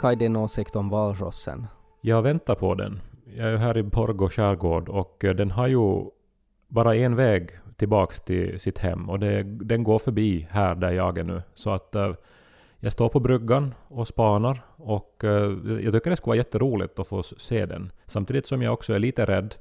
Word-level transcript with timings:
Kai 0.00 0.16
din 0.16 0.36
åsikt 0.36 0.76
om 0.76 0.88
valrossen? 0.88 1.66
Jag 2.00 2.22
väntar 2.22 2.54
på 2.54 2.74
den. 2.74 3.00
Jag 3.36 3.52
är 3.52 3.56
här 3.56 3.78
i 3.78 3.82
Borgå 3.82 4.28
skärgård 4.28 4.88
och 4.88 5.24
eh, 5.24 5.34
den 5.34 5.50
har 5.50 5.66
ju 5.66 6.04
bara 6.68 6.96
en 6.96 7.16
väg 7.16 7.50
tillbaks 7.76 8.20
till 8.20 8.60
sitt 8.60 8.78
hem 8.78 9.10
och 9.10 9.18
det, 9.18 9.42
den 9.42 9.84
går 9.84 9.98
förbi 9.98 10.46
här 10.50 10.74
där 10.74 10.90
jag 10.90 11.18
är 11.18 11.24
nu. 11.24 11.42
Så 11.54 11.70
att 11.70 11.96
uh, 11.96 12.14
jag 12.78 12.92
står 12.92 13.08
på 13.08 13.20
bryggan 13.20 13.74
och 13.88 14.08
spanar 14.08 14.64
och 14.76 15.20
uh, 15.24 15.82
jag 15.84 15.92
tycker 15.92 16.10
det 16.10 16.16
skulle 16.16 16.30
vara 16.30 16.36
jätteroligt 16.36 16.98
att 16.98 17.06
få 17.06 17.22
se 17.22 17.66
den. 17.66 17.92
Samtidigt 18.06 18.46
som 18.46 18.62
jag 18.62 18.72
också 18.72 18.92
är 18.92 18.98
lite 18.98 19.24
rädd. 19.24 19.54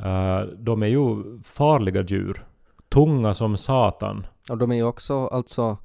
Uh, 0.00 0.54
de 0.58 0.82
är 0.82 0.86
ju 0.86 1.24
farliga 1.42 2.02
djur. 2.02 2.44
Tunga 2.88 3.34
som 3.34 3.56
satan. 3.56 4.26
Och 4.50 4.58
de 4.58 4.72
är 4.72 4.76
ju 4.76 4.84
också 4.84 5.26
alltså, 5.26 5.76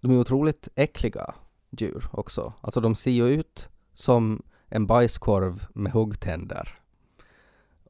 de 0.00 0.10
är 0.10 0.18
otroligt 0.18 0.68
äckliga 0.74 1.34
djur 1.80 2.04
också. 2.10 2.52
Alltså 2.60 2.80
de 2.80 2.94
ser 2.94 3.10
ju 3.10 3.26
ut 3.26 3.68
som 3.94 4.42
en 4.68 4.86
bajskorv 4.86 5.66
med 5.74 5.92
huggtänder. 5.92 6.78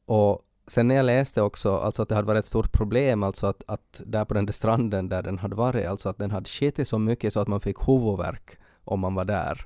Och 0.05 0.41
sen 0.67 0.87
när 0.87 0.95
jag 0.95 1.05
läste 1.05 1.41
också 1.41 1.77
alltså 1.77 2.01
att 2.01 2.09
det 2.09 2.15
hade 2.15 2.27
varit 2.27 2.39
ett 2.39 2.45
stort 2.45 2.71
problem 2.71 3.23
alltså 3.23 3.47
att, 3.47 3.63
att 3.67 4.01
där 4.05 4.25
på 4.25 4.33
den 4.33 4.45
där 4.45 4.53
stranden 4.53 5.09
där 5.09 5.23
den 5.23 5.37
hade 5.37 5.55
varit, 5.55 5.87
alltså 5.87 6.09
att 6.09 6.17
den 6.17 6.31
hade 6.31 6.49
skitit 6.49 6.87
så 6.87 6.99
mycket 6.99 7.33
så 7.33 7.39
att 7.39 7.47
man 7.47 7.59
fick 7.59 7.87
huvudvärk 7.87 8.57
om 8.83 8.99
man 8.99 9.15
var 9.15 9.25
där. 9.25 9.65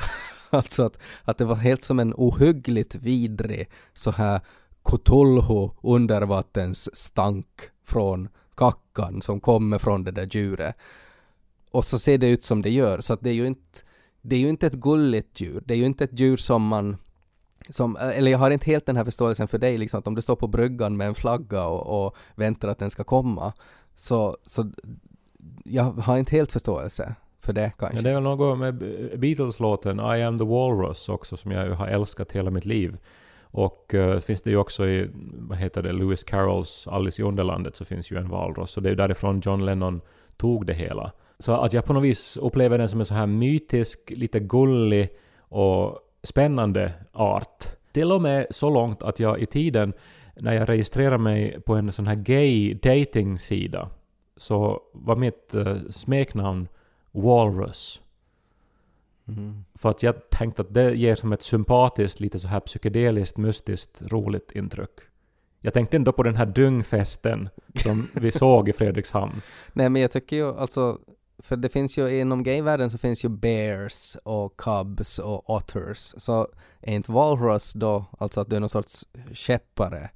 alltså 0.50 0.86
att, 0.86 0.98
att 1.24 1.38
det 1.38 1.44
var 1.44 1.56
helt 1.56 1.82
som 1.82 1.98
en 1.98 2.14
ohyggligt 2.16 2.94
vidrig 2.94 3.70
så 3.94 4.10
här 4.10 4.40
Cthulhu 4.84 5.70
undervattens 5.82 6.96
stank 6.96 7.46
från 7.84 8.28
kackan 8.56 9.22
som 9.22 9.40
kommer 9.40 9.78
från 9.78 10.04
det 10.04 10.10
där 10.10 10.28
djuret. 10.30 10.76
Och 11.70 11.84
så 11.84 11.98
ser 11.98 12.18
det 12.18 12.28
ut 12.28 12.42
som 12.42 12.62
det 12.62 12.70
gör, 12.70 13.00
så 13.00 13.12
att 13.12 13.20
det 13.20 13.30
är 13.30 13.34
ju 13.34 13.46
inte 13.46 13.80
det 14.22 14.36
är 14.36 14.40
ju 14.40 14.48
inte 14.48 14.66
ett 14.66 14.74
gulligt 14.74 15.40
djur, 15.40 15.62
det 15.66 15.74
är 15.74 15.78
ju 15.78 15.86
inte 15.86 16.04
ett 16.04 16.20
djur 16.20 16.36
som 16.36 16.66
man 16.66 16.96
som, 17.70 17.96
eller 17.96 18.30
jag 18.30 18.38
har 18.38 18.50
inte 18.50 18.66
helt 18.66 18.86
den 18.86 18.96
här 18.96 19.04
förståelsen 19.04 19.48
för 19.48 19.58
dig, 19.58 19.78
liksom, 19.78 20.00
att 20.00 20.06
om 20.06 20.14
du 20.14 20.22
står 20.22 20.36
på 20.36 20.46
bryggan 20.46 20.96
med 20.96 21.06
en 21.06 21.14
flagga 21.14 21.66
och, 21.66 22.06
och 22.06 22.16
väntar 22.34 22.68
att 22.68 22.78
den 22.78 22.90
ska 22.90 23.04
komma, 23.04 23.52
så, 23.94 24.36
så 24.42 24.72
jag 25.64 25.84
har 25.84 26.18
inte 26.18 26.36
helt 26.36 26.52
förståelse 26.52 27.14
för 27.40 27.52
det 27.52 27.72
kanske. 27.78 27.96
Ja, 27.96 28.02
det 28.02 28.10
är 28.10 28.14
väl 28.14 28.22
något 28.22 28.58
med 28.58 28.78
Beatles-låten 29.20 30.00
I 30.00 30.22
am 30.22 30.38
the 30.38 30.44
Walrus 30.44 31.08
också, 31.08 31.36
som 31.36 31.50
jag 31.50 31.74
har 31.74 31.86
älskat 31.86 32.32
hela 32.32 32.50
mitt 32.50 32.64
liv. 32.64 32.96
Och 33.50 33.94
uh, 33.94 34.18
finns 34.18 34.42
det 34.42 34.50
ju 34.50 34.56
också 34.56 34.86
i, 34.86 35.10
vad 35.38 35.58
heter 35.58 35.82
det, 35.82 35.92
Lewis 35.92 36.24
Carrolls 36.24 36.88
Alice 36.88 37.22
i 37.22 37.24
Underlandet 37.24 37.76
så 37.76 37.84
finns 37.84 38.12
ju 38.12 38.16
en 38.16 38.28
valross, 38.28 38.70
så 38.70 38.80
det 38.80 38.90
är 38.90 38.94
därifrån 38.94 39.40
John 39.44 39.64
Lennon 39.64 40.00
tog 40.36 40.66
det 40.66 40.74
hela. 40.74 41.12
Så 41.38 41.52
att 41.52 41.72
jag 41.72 41.84
på 41.84 41.92
något 41.92 42.04
vis 42.04 42.36
upplever 42.36 42.78
den 42.78 42.88
som 42.88 43.00
en 43.00 43.06
så 43.06 43.14
här 43.14 43.26
mytisk, 43.26 44.10
lite 44.10 44.40
gullig 44.40 45.08
och 45.38 45.98
spännande 46.22 46.92
art. 47.12 47.64
Till 47.92 48.12
och 48.12 48.22
med 48.22 48.46
så 48.50 48.70
långt 48.70 49.02
att 49.02 49.20
jag 49.20 49.40
i 49.40 49.46
tiden 49.46 49.92
när 50.36 50.52
jag 50.52 50.68
registrerade 50.68 51.18
mig 51.18 51.60
på 51.60 51.74
en 51.74 51.92
sån 51.92 52.06
här 52.06 52.14
gay 52.14 52.74
dating-sida 52.74 53.90
så 54.36 54.82
var 54.92 55.16
mitt 55.16 55.54
uh, 55.54 55.88
smeknamn 55.90 56.68
Walrus. 57.12 58.02
Mm. 59.28 59.64
För 59.74 59.90
att 59.90 60.02
jag 60.02 60.30
tänkte 60.30 60.62
att 60.62 60.74
det 60.74 60.94
ger 60.94 61.14
som 61.14 61.32
ett 61.32 61.42
sympatiskt, 61.42 62.20
lite 62.20 62.38
så 62.38 62.48
här 62.48 62.60
psykedeliskt, 62.60 63.36
mystiskt, 63.36 64.02
roligt 64.02 64.52
intryck. 64.52 64.90
Jag 65.60 65.74
tänkte 65.74 65.96
ändå 65.96 66.12
på 66.12 66.22
den 66.22 66.36
här 66.36 66.46
dyngfesten 66.46 67.48
som 67.74 68.08
vi 68.12 68.32
såg 68.32 68.68
i 68.68 68.72
Fredrikshamn. 68.72 69.42
Nej 69.72 69.88
men 69.88 70.02
jag 70.02 70.10
tycker 70.10 70.36
ju 70.36 70.48
alltså 70.48 70.98
för 71.42 71.56
det 71.56 71.68
finns 71.68 71.98
ju 71.98 72.20
inom 72.20 72.42
gayvärlden 72.42 72.90
så 72.90 72.98
finns 72.98 73.24
ju 73.24 73.28
bears 73.28 74.16
och 74.24 74.56
cubs 74.56 75.18
och 75.18 75.50
otters. 75.50 76.14
Så 76.16 76.48
är 76.80 76.94
inte 76.94 77.12
walrus 77.12 77.72
då 77.72 78.04
alltså 78.18 78.40
att 78.40 78.50
du 78.50 78.56
är 78.56 78.60
någon 78.60 78.68
sorts 78.68 79.06
käppare 79.32 80.10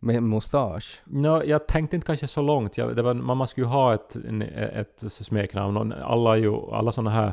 med 0.00 0.22
mustasch? 0.22 1.02
No, 1.04 1.44
jag 1.44 1.68
tänkte 1.68 1.96
inte 1.96 2.06
kanske 2.06 2.28
så 2.28 2.42
långt. 2.42 2.78
Jag, 2.78 2.96
det 2.96 3.02
var, 3.02 3.14
man 3.14 3.48
skulle 3.48 3.66
ju 3.66 3.70
ha 3.70 3.94
ett, 3.94 4.16
ett 4.72 5.04
smeknamn. 5.12 5.92
Alla, 5.92 6.36
ju, 6.36 6.52
alla 6.72 6.92
sådana 6.92 7.10
här 7.10 7.32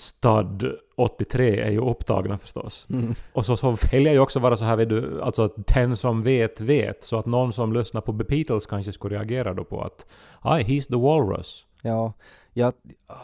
Stud 0.00 0.76
83 0.96 1.60
är 1.60 1.70
ju 1.70 1.80
upptagna 1.80 2.38
förstås. 2.38 2.86
Mm. 2.90 3.14
Och 3.32 3.46
så, 3.46 3.56
så 3.56 3.76
vill 3.92 4.04
jag 4.04 4.14
ju 4.14 4.20
också 4.20 4.38
vara 4.38 4.56
så 4.56 4.64
här, 4.64 4.76
vet 4.76 4.88
du, 4.88 5.22
alltså 5.22 5.54
den 5.74 5.96
som 5.96 6.22
vet 6.22 6.60
vet. 6.60 7.04
Så 7.04 7.18
att 7.18 7.26
någon 7.26 7.52
som 7.52 7.72
lyssnar 7.72 8.00
på 8.00 8.12
The 8.12 8.24
Beatles 8.24 8.66
kanske 8.66 8.92
skulle 8.92 9.16
reagera 9.16 9.54
då 9.54 9.64
på 9.64 9.82
att 9.82 10.06
”Aj, 10.40 10.62
he's 10.62 10.88
the 10.88 10.96
walrus”. 10.96 11.66
Ja, 11.82 12.12
jag, 12.52 12.72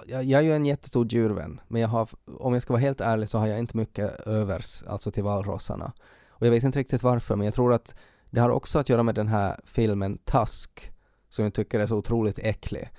jag, 0.07 0.25
jag 0.25 0.39
är 0.39 0.45
ju 0.45 0.53
en 0.53 0.67
jättestor 0.67 1.07
djurvän, 1.13 1.61
men 1.69 1.81
jag 1.81 1.89
har, 1.89 2.09
om 2.39 2.53
jag 2.53 2.63
ska 2.63 2.73
vara 2.73 2.81
helt 2.81 3.01
ärlig 3.01 3.29
så 3.29 3.39
har 3.39 3.47
jag 3.47 3.59
inte 3.59 3.77
mycket 3.77 4.21
övers, 4.21 4.83
alltså 4.87 5.11
till 5.11 5.23
valrossarna. 5.23 5.93
Och 6.29 6.47
jag 6.47 6.51
vet 6.51 6.65
inte 6.65 6.79
riktigt 6.79 7.03
varför, 7.03 7.37
men 7.37 7.45
jag 7.45 7.55
tror 7.55 7.73
att 7.73 7.95
det 8.31 8.41
har 8.41 8.51
också 8.51 8.79
att 8.79 8.89
göra 8.89 9.03
med 9.03 9.15
den 9.15 9.29
här 9.29 9.61
filmen 9.65 10.19
Tusk, 10.19 10.93
som 11.29 11.45
jag 11.45 11.55
tycker 11.55 11.81
är 11.81 11.87
så 11.87 11.97
otroligt 11.97 12.39
äcklig. 12.39 12.91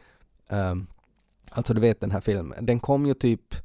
Um, 0.50 0.88
alltså 1.51 1.73
du 1.73 1.81
vet 1.81 2.01
den 2.01 2.12
här 2.12 2.22
filmen, 2.22 2.66
den 2.66 2.79
kom 2.79 3.06
ju 3.06 3.13
typ 3.13 3.56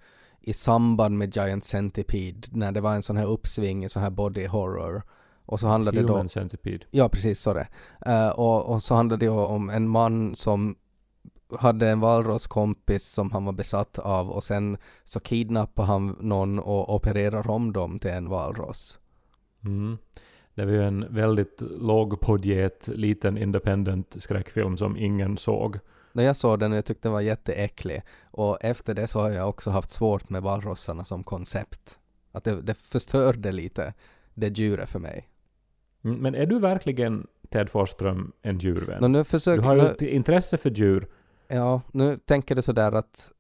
i 0.41 0.53
samband 0.53 1.19
med 1.19 1.37
Giant 1.37 1.65
Centipede, 1.65 2.49
när 2.53 2.73
det 2.73 2.81
var 2.81 2.95
en 2.95 3.03
sån 3.03 3.17
här 3.17 3.27
uppsving 3.27 3.85
i 3.85 3.89
sån 3.89 4.03
här 4.03 4.11
body 4.11 4.47
horror. 4.47 5.03
Och 5.47 5.61
så 5.61 5.67
handlade 5.67 6.01
Human 6.01 6.23
då... 6.23 6.29
Centipede. 6.29 6.85
Ja, 6.91 7.09
precis, 7.09 7.41
så 7.41 7.55
det. 7.55 7.69
Uh, 8.07 8.29
och, 8.29 8.65
och 8.65 8.83
så 8.83 8.95
handlade 8.95 9.27
det 9.27 9.31
om 9.31 9.71
en 9.71 9.89
man 9.89 10.35
som 10.35 10.77
hade 11.59 11.89
en 11.89 12.01
valrosskompis 12.01 13.05
som 13.05 13.31
han 13.31 13.45
var 13.45 13.53
besatt 13.53 13.99
av 13.99 14.31
och 14.31 14.45
sen 14.45 14.77
så 15.05 15.21
kidnappade 15.21 15.89
han 15.89 16.17
någon 16.21 16.59
och 16.59 16.95
opererar 16.95 17.51
om 17.51 17.73
dem 17.73 17.99
till 17.99 18.11
en 18.11 18.29
valross. 18.29 18.99
Mm. 19.65 19.99
Det 20.55 20.65
var 20.65 20.73
ju 20.73 20.83
en 20.83 21.15
väldigt 21.15 21.63
lågbudget, 21.79 22.89
liten 22.89 23.39
independent 23.39 24.17
skräckfilm 24.19 24.77
som 24.77 24.97
ingen 24.97 25.37
såg. 25.37 25.79
När 26.13 26.25
jag 26.25 26.37
såg 26.37 26.59
den 26.59 26.73
och 26.73 26.79
jag 26.79 26.85
tyckte 26.85 27.09
den 27.09 27.13
var 27.13 27.21
jätteäcklig 27.21 28.03
och 28.31 28.59
efter 28.61 28.95
det 28.95 29.07
så 29.07 29.21
har 29.21 29.31
jag 29.31 29.49
också 29.49 29.71
haft 29.71 29.91
svårt 29.91 30.31
med 30.31 30.43
valrossarna 30.43 31.05
som 31.05 31.25
koncept. 31.25 31.99
Att 32.33 32.45
det, 32.45 32.63
det 32.63 32.75
förstörde 32.75 33.53
lite 33.53 33.95
det 34.35 34.59
djuret 34.59 34.91
för 34.91 34.99
mig. 34.99 35.29
Mm, 36.05 36.17
men 36.17 36.35
är 36.35 36.47
du 36.47 36.59
verkligen 36.59 37.27
Ted 37.51 37.69
Forsström 37.69 38.33
en 38.43 38.59
djurvän? 38.59 39.13
nu 39.13 39.25
försöker, 39.25 39.63
du 39.63 39.69
har 39.69 39.77
ju 39.77 39.87
ett 39.87 40.03
intresse 40.03 40.57
för 40.59 40.71
djur 40.71 41.09
Ja, 41.53 41.81
nu 41.93 42.17
tänker 42.17 42.55
du 42.55 42.63
sådär 42.63 42.93
att, 42.93 43.31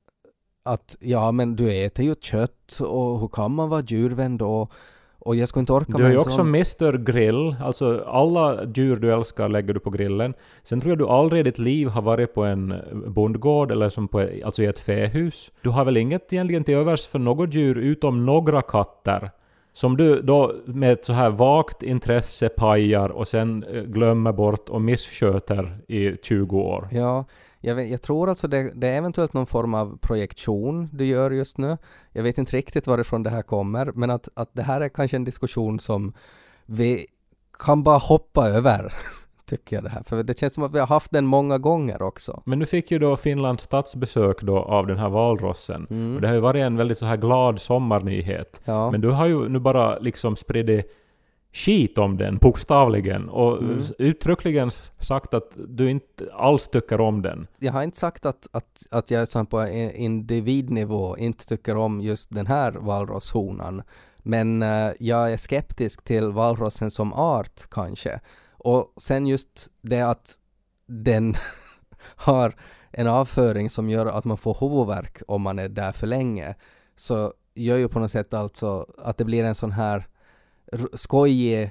att 0.64 0.96
ja 1.00 1.32
men 1.32 1.56
du 1.56 1.84
äter 1.84 2.04
ju 2.04 2.14
kött 2.14 2.80
och 2.80 3.20
hur 3.20 3.28
kan 3.28 3.54
man 3.54 3.68
vara 3.68 3.80
djurvän 3.80 4.38
då? 4.38 4.68
Och 5.24 5.36
jag 5.36 5.48
skulle 5.48 5.60
inte 5.60 5.72
orka 5.72 5.98
Du 5.98 6.06
är 6.06 6.10
ju 6.10 6.18
också 6.18 6.30
sån... 6.30 6.48
Mr 6.48 6.98
Grill, 6.98 7.56
alltså 7.62 8.04
alla 8.06 8.64
djur 8.74 8.96
du 8.96 9.12
älskar 9.12 9.48
lägger 9.48 9.74
du 9.74 9.80
på 9.80 9.90
grillen. 9.90 10.34
Sen 10.62 10.80
tror 10.80 10.90
jag 10.90 10.98
du 10.98 11.06
aldrig 11.06 11.40
i 11.40 11.42
ditt 11.42 11.58
liv 11.58 11.88
har 11.88 12.02
varit 12.02 12.34
på 12.34 12.44
en 12.44 12.74
bondgård 13.06 13.70
eller 13.70 13.90
som 13.90 14.08
på, 14.08 14.28
alltså 14.44 14.62
i 14.62 14.66
ett 14.66 14.80
fähus. 14.80 15.52
Du 15.62 15.70
har 15.70 15.84
väl 15.84 15.96
inget 15.96 16.32
egentligen 16.32 16.64
till 16.64 16.74
övers 16.74 17.06
för 17.06 17.18
något 17.18 17.54
djur 17.54 17.78
utom 17.78 18.26
några 18.26 18.62
katter? 18.62 19.30
Som 19.72 19.96
du 19.96 20.22
då 20.22 20.52
med 20.64 20.92
ett 20.92 21.04
så 21.04 21.12
här 21.12 21.30
vagt 21.30 21.82
intresse 21.82 22.48
pajar 22.48 23.08
och 23.08 23.28
sen 23.28 23.64
eh, 23.64 23.82
glömmer 23.82 24.32
bort 24.32 24.68
och 24.68 24.82
missköter 24.82 25.78
i 25.88 26.16
20 26.22 26.60
år. 26.60 26.88
Ja, 26.90 27.24
jag, 27.62 27.74
vet, 27.74 27.90
jag 27.90 28.02
tror 28.02 28.28
alltså 28.28 28.48
det, 28.48 28.72
det, 28.74 28.88
är 28.88 28.96
eventuellt 28.96 29.32
någon 29.32 29.46
form 29.46 29.74
av 29.74 29.98
projektion 29.98 30.88
du 30.92 31.04
gör 31.04 31.30
just 31.30 31.58
nu. 31.58 31.76
Jag 32.12 32.22
vet 32.22 32.38
inte 32.38 32.56
riktigt 32.56 32.86
varifrån 32.86 33.22
det 33.22 33.30
här 33.30 33.42
kommer, 33.42 33.92
men 33.94 34.10
att, 34.10 34.28
att 34.34 34.50
det 34.52 34.62
här 34.62 34.80
är 34.80 34.88
kanske 34.88 35.16
en 35.16 35.24
diskussion 35.24 35.80
som 35.80 36.12
vi 36.66 37.06
kan 37.58 37.82
bara 37.82 37.98
hoppa 37.98 38.48
över. 38.48 38.92
tycker 39.46 39.76
jag 39.76 39.84
det 39.84 39.90
här. 39.90 40.02
För 40.02 40.22
det 40.22 40.38
känns 40.38 40.54
som 40.54 40.64
att 40.64 40.74
vi 40.74 40.78
har 40.78 40.86
haft 40.86 41.12
den 41.12 41.26
många 41.26 41.58
gånger 41.58 42.02
också. 42.02 42.42
Men 42.46 42.58
nu 42.58 42.66
fick 42.66 42.90
ju 42.90 42.98
då 42.98 43.16
Finland 43.16 43.60
statsbesök 43.60 44.42
då 44.42 44.58
av 44.58 44.86
den 44.86 44.98
här 44.98 45.08
valrossen. 45.08 45.86
Mm. 45.90 46.14
Och 46.14 46.20
det 46.20 46.28
har 46.28 46.34
ju 46.34 46.40
varit 46.40 46.60
en 46.62 46.76
väldigt 46.76 46.98
så 46.98 47.06
här 47.06 47.16
glad 47.16 47.60
sommarnyhet. 47.60 48.60
Ja. 48.64 48.90
Men 48.90 49.00
du 49.00 49.10
har 49.10 49.26
ju 49.26 49.48
nu 49.48 49.58
bara 49.58 49.98
liksom 49.98 50.36
spridit 50.36 50.86
skit 51.52 51.98
om 51.98 52.16
den, 52.16 52.36
bokstavligen, 52.36 53.28
och 53.28 53.62
mm. 53.62 53.82
uttryckligen 53.98 54.70
sagt 54.98 55.34
att 55.34 55.56
du 55.68 55.90
inte 55.90 56.28
alls 56.32 56.68
tycker 56.68 57.00
om 57.00 57.22
den. 57.22 57.46
Jag 57.58 57.72
har 57.72 57.82
inte 57.82 57.98
sagt 57.98 58.26
att, 58.26 58.46
att, 58.52 58.86
att 58.90 59.10
jag 59.10 59.50
på 59.50 59.68
individnivå 59.94 61.16
inte 61.16 61.46
tycker 61.46 61.76
om 61.76 62.00
just 62.00 62.30
den 62.30 62.46
här 62.46 62.72
valrosshonan, 62.72 63.82
men 64.18 64.62
uh, 64.62 64.92
jag 64.98 65.32
är 65.32 65.36
skeptisk 65.36 66.04
till 66.04 66.32
valrossen 66.32 66.90
som 66.90 67.12
art 67.12 67.60
kanske. 67.70 68.20
Och 68.52 68.92
sen 69.00 69.26
just 69.26 69.68
det 69.82 70.00
att 70.00 70.34
den 70.86 71.34
har 72.16 72.54
en 72.90 73.06
avföring 73.06 73.70
som 73.70 73.90
gör 73.90 74.06
att 74.06 74.24
man 74.24 74.38
får 74.38 74.56
huvudvärk 74.60 75.22
om 75.28 75.42
man 75.42 75.58
är 75.58 75.68
där 75.68 75.92
för 75.92 76.06
länge, 76.06 76.54
så 76.96 77.32
gör 77.54 77.76
ju 77.76 77.88
på 77.88 77.98
något 77.98 78.10
sätt 78.10 78.34
alltså 78.34 78.86
att 78.98 79.18
det 79.18 79.24
blir 79.24 79.44
en 79.44 79.54
sån 79.54 79.72
här 79.72 80.06
skojig 80.92 81.70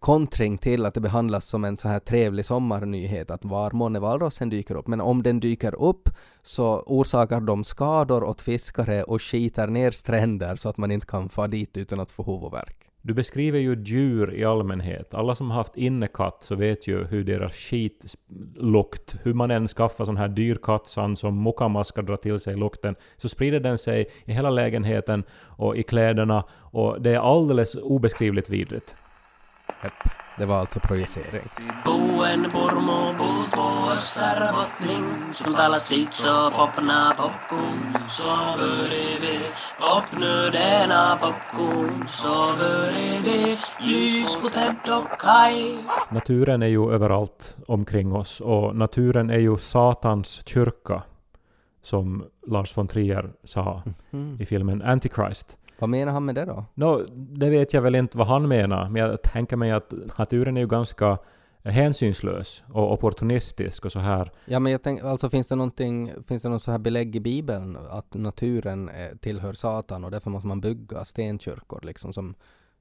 kontring 0.00 0.58
till 0.58 0.86
att 0.86 0.94
det 0.94 1.00
behandlas 1.00 1.46
som 1.46 1.64
en 1.64 1.76
så 1.76 1.88
här 1.88 1.98
trevlig 1.98 2.44
sommarnyhet 2.44 3.30
att 3.30 3.44
var 3.44 3.70
månne 3.70 3.98
valrossen 3.98 4.50
dyker 4.50 4.74
upp. 4.74 4.86
Men 4.86 5.00
om 5.00 5.22
den 5.22 5.40
dyker 5.40 5.82
upp 5.82 6.08
så 6.42 6.80
orsakar 6.80 7.40
de 7.40 7.64
skador 7.64 8.24
åt 8.24 8.40
fiskare 8.40 9.02
och 9.02 9.22
skiter 9.22 9.66
ner 9.66 9.90
stränder 9.90 10.56
så 10.56 10.68
att 10.68 10.76
man 10.76 10.90
inte 10.90 11.06
kan 11.06 11.28
få 11.28 11.46
dit 11.46 11.76
utan 11.76 12.00
att 12.00 12.10
få 12.10 12.22
huvudvärk. 12.22 12.79
Du 13.02 13.14
beskriver 13.14 13.58
ju 13.58 13.82
djur 13.82 14.34
i 14.34 14.44
allmänhet. 14.44 15.14
Alla 15.14 15.34
som 15.34 15.50
har 15.50 15.56
haft 15.56 15.76
innekatt 15.76 16.42
så 16.42 16.54
vet 16.54 16.88
ju 16.88 17.04
hur 17.04 17.24
deras 17.24 17.54
skit 17.54 18.14
lukt, 18.54 19.16
hur 19.22 19.34
man 19.34 19.50
än 19.50 19.68
skaffar 19.68 20.04
sån 20.04 20.16
här 20.16 20.28
dyr 20.28 20.58
kattsand 20.62 21.18
som 21.18 21.42
Mukama 21.42 21.84
ska 21.84 22.02
dra 22.02 22.16
till 22.16 22.40
sig 22.40 22.56
lukten, 22.56 22.96
så 23.16 23.28
sprider 23.28 23.60
den 23.60 23.78
sig 23.78 24.06
i 24.24 24.32
hela 24.32 24.50
lägenheten 24.50 25.24
och 25.46 25.76
i 25.76 25.82
kläderna 25.82 26.44
och 26.50 27.02
det 27.02 27.10
är 27.10 27.18
alldeles 27.18 27.74
obeskrivligt 27.74 28.50
vidrigt. 28.50 28.96
Yep 29.84 29.92
det 30.40 30.46
var 30.46 30.56
alltså 30.56 30.80
projicering. 30.80 31.40
Naturen 46.10 46.62
är 46.62 46.66
ju 46.66 46.92
överallt 46.92 47.56
omkring 47.66 48.12
oss 48.12 48.40
och 48.40 48.76
naturen 48.76 49.30
är 49.30 49.38
ju 49.38 49.58
Satans 49.58 50.48
kyrka, 50.48 51.02
som 51.82 52.24
Lars 52.46 52.76
von 52.76 52.88
Trier 52.88 53.32
sa 53.44 53.82
Mm. 54.12 54.36
i 54.40 54.46
filmen 54.46 54.82
Antichrist. 54.82 55.58
Vad 55.80 55.90
menar 55.90 56.12
han 56.12 56.24
med 56.24 56.34
det 56.34 56.44
då? 56.44 56.64
Nå, 56.74 57.02
det 57.14 57.50
vet 57.50 57.74
jag 57.74 57.82
väl 57.82 57.94
inte 57.94 58.18
vad 58.18 58.26
han 58.26 58.48
menar, 58.48 58.88
men 58.88 59.02
jag 59.02 59.22
tänker 59.22 59.56
mig 59.56 59.70
att 59.70 59.92
naturen 60.18 60.56
är 60.56 60.60
ju 60.60 60.66
ganska 60.66 61.18
hänsynslös 61.64 62.64
och 62.72 62.92
opportunistisk 62.92 63.84
och 63.84 63.92
så 63.92 63.98
här. 63.98 64.32
Ja 64.44 64.58
men 64.58 64.72
jag 64.72 64.82
tänker, 64.82 65.04
alltså 65.04 65.28
finns 65.28 65.48
det 65.48 65.54
någonting, 65.54 66.12
finns 66.26 66.42
det 66.42 66.48
någon 66.48 66.60
så 66.60 66.70
här 66.70 66.78
belägg 66.78 67.16
i 67.16 67.20
bibeln 67.20 67.78
att 67.90 68.14
naturen 68.14 68.88
eh, 68.88 69.16
tillhör 69.20 69.52
Satan 69.52 70.04
och 70.04 70.10
därför 70.10 70.30
måste 70.30 70.46
man 70.46 70.60
bygga 70.60 71.04
stenkyrkor 71.04 71.80
liksom 71.82 72.12
som 72.12 72.34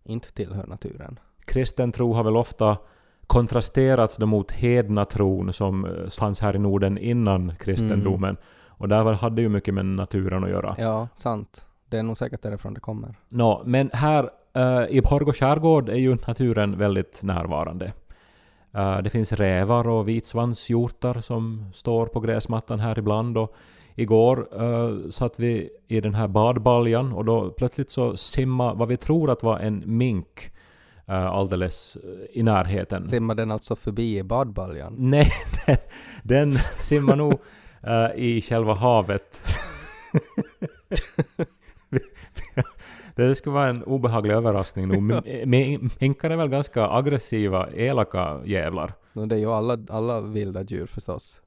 inte 0.04 0.34
tillhör 0.34 0.68
naturen? 0.68 1.20
Kristen 1.46 1.92
tro 1.92 2.14
har 2.14 2.24
väl 2.24 2.38
ofta 2.38 2.78
kontrasterats 3.28 4.20
mot 4.20 4.52
hedna 4.52 5.06
tron 5.06 5.54
som 5.54 5.86
eh, 5.86 6.10
fanns 6.10 6.40
här 6.42 6.56
i 6.56 6.60
Norden 6.60 6.98
innan 6.98 7.56
kristendomen. 7.56 8.38
Och 8.68 8.88
där 8.88 9.14
hade 9.14 9.42
ju 9.42 9.50
mycket 9.50 9.74
med 9.74 9.86
naturen 9.86 10.44
att 10.44 10.50
göra. 10.50 10.76
Ja, 10.78 11.08
sant. 11.16 11.66
Det 11.90 11.98
är 11.98 12.04
nog 12.04 12.18
säkert 12.18 12.42
därifrån 12.42 12.74
det 12.74 12.80
kommer. 12.80 13.16
Nå, 13.30 13.64
men 13.66 13.90
här 13.94 14.30
eh, 14.56 14.86
i 14.90 15.02
Borgå 15.02 15.34
skärgård 15.34 15.90
är 15.90 15.96
ju 15.96 16.18
naturen 16.28 16.78
väldigt 16.78 17.24
närvarande. 17.24 17.94
Eh, 18.74 18.98
det 18.98 19.10
finns 19.10 19.34
rävar 19.34 19.88
och 19.88 20.08
vitsvanshjortar 20.08 21.22
som 21.22 21.66
står 21.74 22.06
på 22.06 22.20
gräsmattan 22.20 22.80
här 22.80 23.00
ibland. 23.00 23.38
Och 23.38 23.56
igår 23.96 24.62
uh, 24.62 25.10
satt 25.10 25.40
vi 25.40 25.70
i 25.88 26.02
den 26.02 26.16
här 26.16 26.28
badbaljan 26.28 27.14
och 27.14 27.26
då 27.26 27.50
plötsligt 27.50 27.92
så 27.92 28.18
simma 28.18 28.74
vad 28.74 28.88
vi 28.88 28.98
tror 28.98 29.32
att 29.32 29.44
var 29.44 29.60
en 29.60 29.84
mink 29.86 30.52
eh, 31.08 31.26
alldeles 31.26 31.98
i 32.32 32.44
närheten. 32.44 33.10
Simmar 33.10 33.36
den 33.36 33.52
alltså 33.52 33.76
förbi 33.76 34.18
i 34.18 34.24
badbaljan? 34.24 34.96
Nej, 34.98 35.32
den, 35.66 35.78
den 36.24 36.58
simmar 36.80 37.16
nog 37.16 37.34
eh, 37.84 38.12
i 38.16 38.42
själva 38.42 38.74
havet. 38.74 39.42
det 43.28 43.36
skulle 43.36 43.54
vara 43.54 43.68
en 43.68 43.84
obehaglig 43.84 44.34
överraskning 44.34 44.88
nog. 44.88 45.02
Men- 45.04 45.24
men 45.46 45.90
Minkar 46.00 46.30
är 46.30 46.36
väl 46.38 46.48
ganska 46.50 46.90
aggressiva, 46.90 47.68
elaka 47.72 48.42
jävlar. 48.46 48.94
No, 49.14 49.26
det 49.26 49.36
är 49.36 49.40
ju 49.40 49.52
alla, 49.52 49.78
alla 49.90 50.22
vilda 50.22 50.64
djur 50.64 50.86
förstås. 50.86 51.42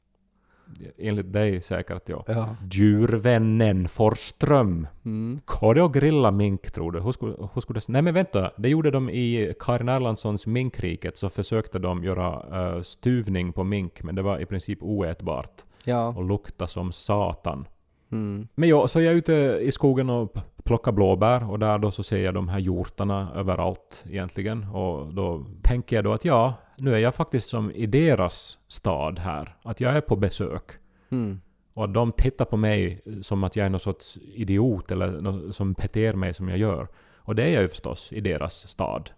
Enligt 0.98 1.32
dig 1.32 1.60
säkert 1.60 2.08
ja. 2.08 2.24
Ja. 2.26 2.48
Djurvännen 2.70 3.88
Forsström. 3.88 4.86
Mm. 5.04 5.40
Går 5.44 5.74
det 5.74 5.84
att 5.84 5.92
grilla 5.92 6.30
mink 6.30 6.70
tror 6.70 6.92
du? 6.92 7.00
Hur 7.00 7.12
skulle, 7.12 7.34
hur 7.54 7.60
skulle 7.60 7.78
det... 7.80 7.88
Nej 7.88 8.02
men 8.02 8.14
vänta, 8.14 8.50
det 8.58 8.68
gjorde 8.68 8.90
de 8.90 9.10
i 9.10 9.54
Karin 9.58 9.88
Erlandssons 9.88 10.46
Minkriket 10.46 11.16
så 11.16 11.28
försökte 11.28 11.78
de 11.78 12.04
göra 12.04 12.42
eh, 12.76 12.82
stuvning 12.82 13.52
på 13.52 13.64
mink 13.64 14.02
men 14.02 14.14
det 14.14 14.22
var 14.22 14.38
i 14.38 14.46
princip 14.46 14.78
oätbart 14.82 15.62
Ja. 15.84 16.08
och 16.16 16.24
lukta 16.24 16.66
som 16.66 16.92
satan. 16.92 17.66
Mm. 18.12 18.48
Men 18.54 18.68
ja, 18.68 18.86
så 18.88 19.00
jag 19.00 19.12
är 19.12 19.16
ute 19.16 19.58
i 19.62 19.72
skogen 19.72 20.10
och 20.10 20.36
p- 20.64 20.68
plockar 20.72 20.92
blåbär 20.92 21.50
och 21.50 21.58
där 21.58 21.78
då 21.78 21.90
så 21.90 22.02
ser 22.02 22.24
jag 22.24 22.34
de 22.34 22.48
här 22.48 22.58
hjortarna 22.58 23.32
överallt 23.34 24.04
egentligen 24.08 24.68
och 24.68 25.14
då 25.14 25.46
tänker 25.62 25.96
jag 25.96 26.04
då 26.04 26.12
att 26.12 26.24
ja, 26.24 26.54
nu 26.78 26.94
är 26.94 26.98
jag 26.98 27.14
faktiskt 27.14 27.48
som 27.48 27.70
i 27.70 27.86
deras 27.86 28.58
stad 28.68 29.18
här. 29.18 29.56
Att 29.62 29.80
jag 29.80 29.96
är 29.96 30.00
på 30.00 30.16
besök. 30.16 30.62
Mm. 31.10 31.40
Och 31.74 31.84
att 31.84 31.94
de 31.94 32.12
tittar 32.12 32.44
på 32.44 32.56
mig 32.56 33.02
som 33.22 33.44
att 33.44 33.56
jag 33.56 33.66
är 33.66 33.70
någon 33.70 33.80
sorts 33.80 34.18
idiot 34.22 34.90
eller 34.90 35.52
som 35.52 35.72
beter 35.72 36.14
mig 36.14 36.34
som 36.34 36.48
jag 36.48 36.58
gör. 36.58 36.88
Och 37.16 37.34
det 37.34 37.42
är 37.42 37.52
jag 37.52 37.62
ju 37.62 37.68
förstås 37.68 38.12
i 38.12 38.20
deras 38.20 38.68
stad. 38.68 39.10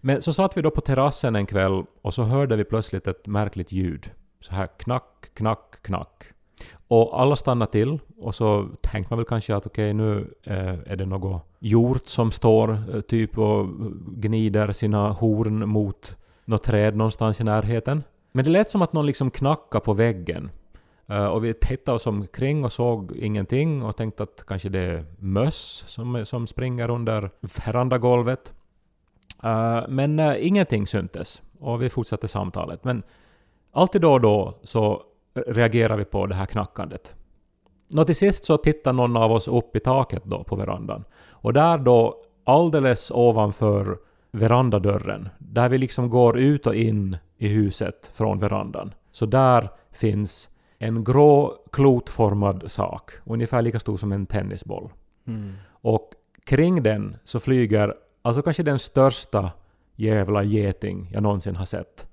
Men 0.00 0.22
så 0.22 0.32
satt 0.32 0.56
vi 0.56 0.62
då 0.62 0.70
på 0.70 0.80
terrassen 0.80 1.36
en 1.36 1.46
kväll 1.46 1.84
och 2.02 2.14
så 2.14 2.22
hörde 2.22 2.56
vi 2.56 2.64
plötsligt 2.64 3.06
ett 3.06 3.26
märkligt 3.26 3.72
ljud. 3.72 4.10
Så 4.40 4.54
här 4.54 4.68
knack, 4.78 5.30
knack, 5.34 5.82
knack. 5.82 6.24
Och 6.88 7.20
alla 7.20 7.36
stannade 7.36 7.72
till 7.72 7.98
och 8.18 8.34
så 8.34 8.68
tänkte 8.80 9.12
man 9.12 9.18
väl 9.18 9.26
kanske 9.26 9.56
att 9.56 9.66
okej 9.66 9.94
nu 9.94 10.34
eh, 10.44 10.92
är 10.92 10.96
det 10.96 11.06
något 11.06 11.42
hjort 11.58 12.08
som 12.08 12.30
står 12.30 12.70
eh, 12.94 13.00
typ 13.00 13.38
och 13.38 13.66
gnider 14.16 14.72
sina 14.72 15.10
horn 15.10 15.68
mot 15.68 16.16
något 16.44 16.62
träd 16.62 16.96
någonstans 16.96 17.40
i 17.40 17.44
närheten. 17.44 18.02
Men 18.32 18.44
det 18.44 18.50
lät 18.50 18.70
som 18.70 18.82
att 18.82 18.92
någon 18.92 19.06
liksom 19.06 19.30
knackade 19.30 19.84
på 19.84 19.92
väggen. 19.92 20.50
Eh, 21.06 21.26
och 21.26 21.44
vi 21.44 21.54
tittade 21.54 21.96
oss 21.96 22.06
omkring 22.06 22.64
och 22.64 22.72
såg 22.72 23.12
ingenting 23.16 23.82
och 23.82 23.96
tänkte 23.96 24.22
att 24.22 24.44
kanske 24.46 24.68
det 24.68 24.80
är 24.80 25.04
möss 25.18 25.84
som, 25.86 26.26
som 26.26 26.46
springer 26.46 26.90
under 26.90 27.30
verandagolvet. 27.66 28.52
Eh, 29.44 29.82
men 29.88 30.18
eh, 30.18 30.46
ingenting 30.46 30.86
syntes 30.86 31.42
och 31.60 31.82
vi 31.82 31.90
fortsatte 31.90 32.28
samtalet. 32.28 32.84
Men 32.84 33.02
alltid 33.72 34.00
då 34.00 34.12
och 34.12 34.20
då 34.20 34.58
så 34.62 35.02
reagerar 35.34 35.96
vi 35.96 36.04
på 36.04 36.26
det 36.26 36.34
här 36.34 36.46
knackandet. 36.46 37.16
Nå 37.92 38.04
till 38.04 38.16
sist 38.16 38.44
så 38.44 38.56
tittar 38.56 38.92
någon 38.92 39.16
av 39.16 39.32
oss 39.32 39.48
upp 39.48 39.76
i 39.76 39.80
taket 39.80 40.22
då 40.24 40.44
på 40.44 40.56
verandan. 40.56 41.04
Och 41.30 41.52
där 41.52 41.78
då 41.78 42.16
alldeles 42.44 43.10
ovanför 43.10 43.98
verandadörren, 44.30 45.28
där 45.38 45.68
vi 45.68 45.78
liksom 45.78 46.10
går 46.10 46.38
ut 46.38 46.66
och 46.66 46.74
in 46.74 47.16
i 47.38 47.48
huset 47.48 48.10
från 48.14 48.38
verandan. 48.38 48.94
Så 49.10 49.26
där 49.26 49.68
finns 49.92 50.50
en 50.78 51.04
grå 51.04 51.54
klotformad 51.72 52.70
sak, 52.70 53.10
ungefär 53.24 53.62
lika 53.62 53.80
stor 53.80 53.96
som 53.96 54.12
en 54.12 54.26
tennisboll. 54.26 54.92
Mm. 55.26 55.52
Och 55.70 56.10
kring 56.44 56.82
den 56.82 57.16
så 57.24 57.40
flyger 57.40 57.94
alltså 58.22 58.42
kanske 58.42 58.62
den 58.62 58.78
största 58.78 59.50
jävla 59.96 60.42
geting 60.42 61.10
jag 61.12 61.22
någonsin 61.22 61.56
har 61.56 61.64
sett. 61.64 62.08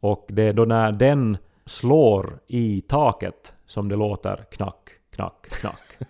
Och 0.00 0.26
det 0.28 0.42
är 0.42 0.52
då 0.52 0.64
när 0.64 0.92
den 0.92 1.38
slår 1.66 2.40
i 2.46 2.80
taket 2.80 3.54
som 3.66 3.88
det 3.88 3.96
låter 3.96 4.36
knack, 4.36 4.90
knack, 5.14 5.46
knack. 5.50 5.98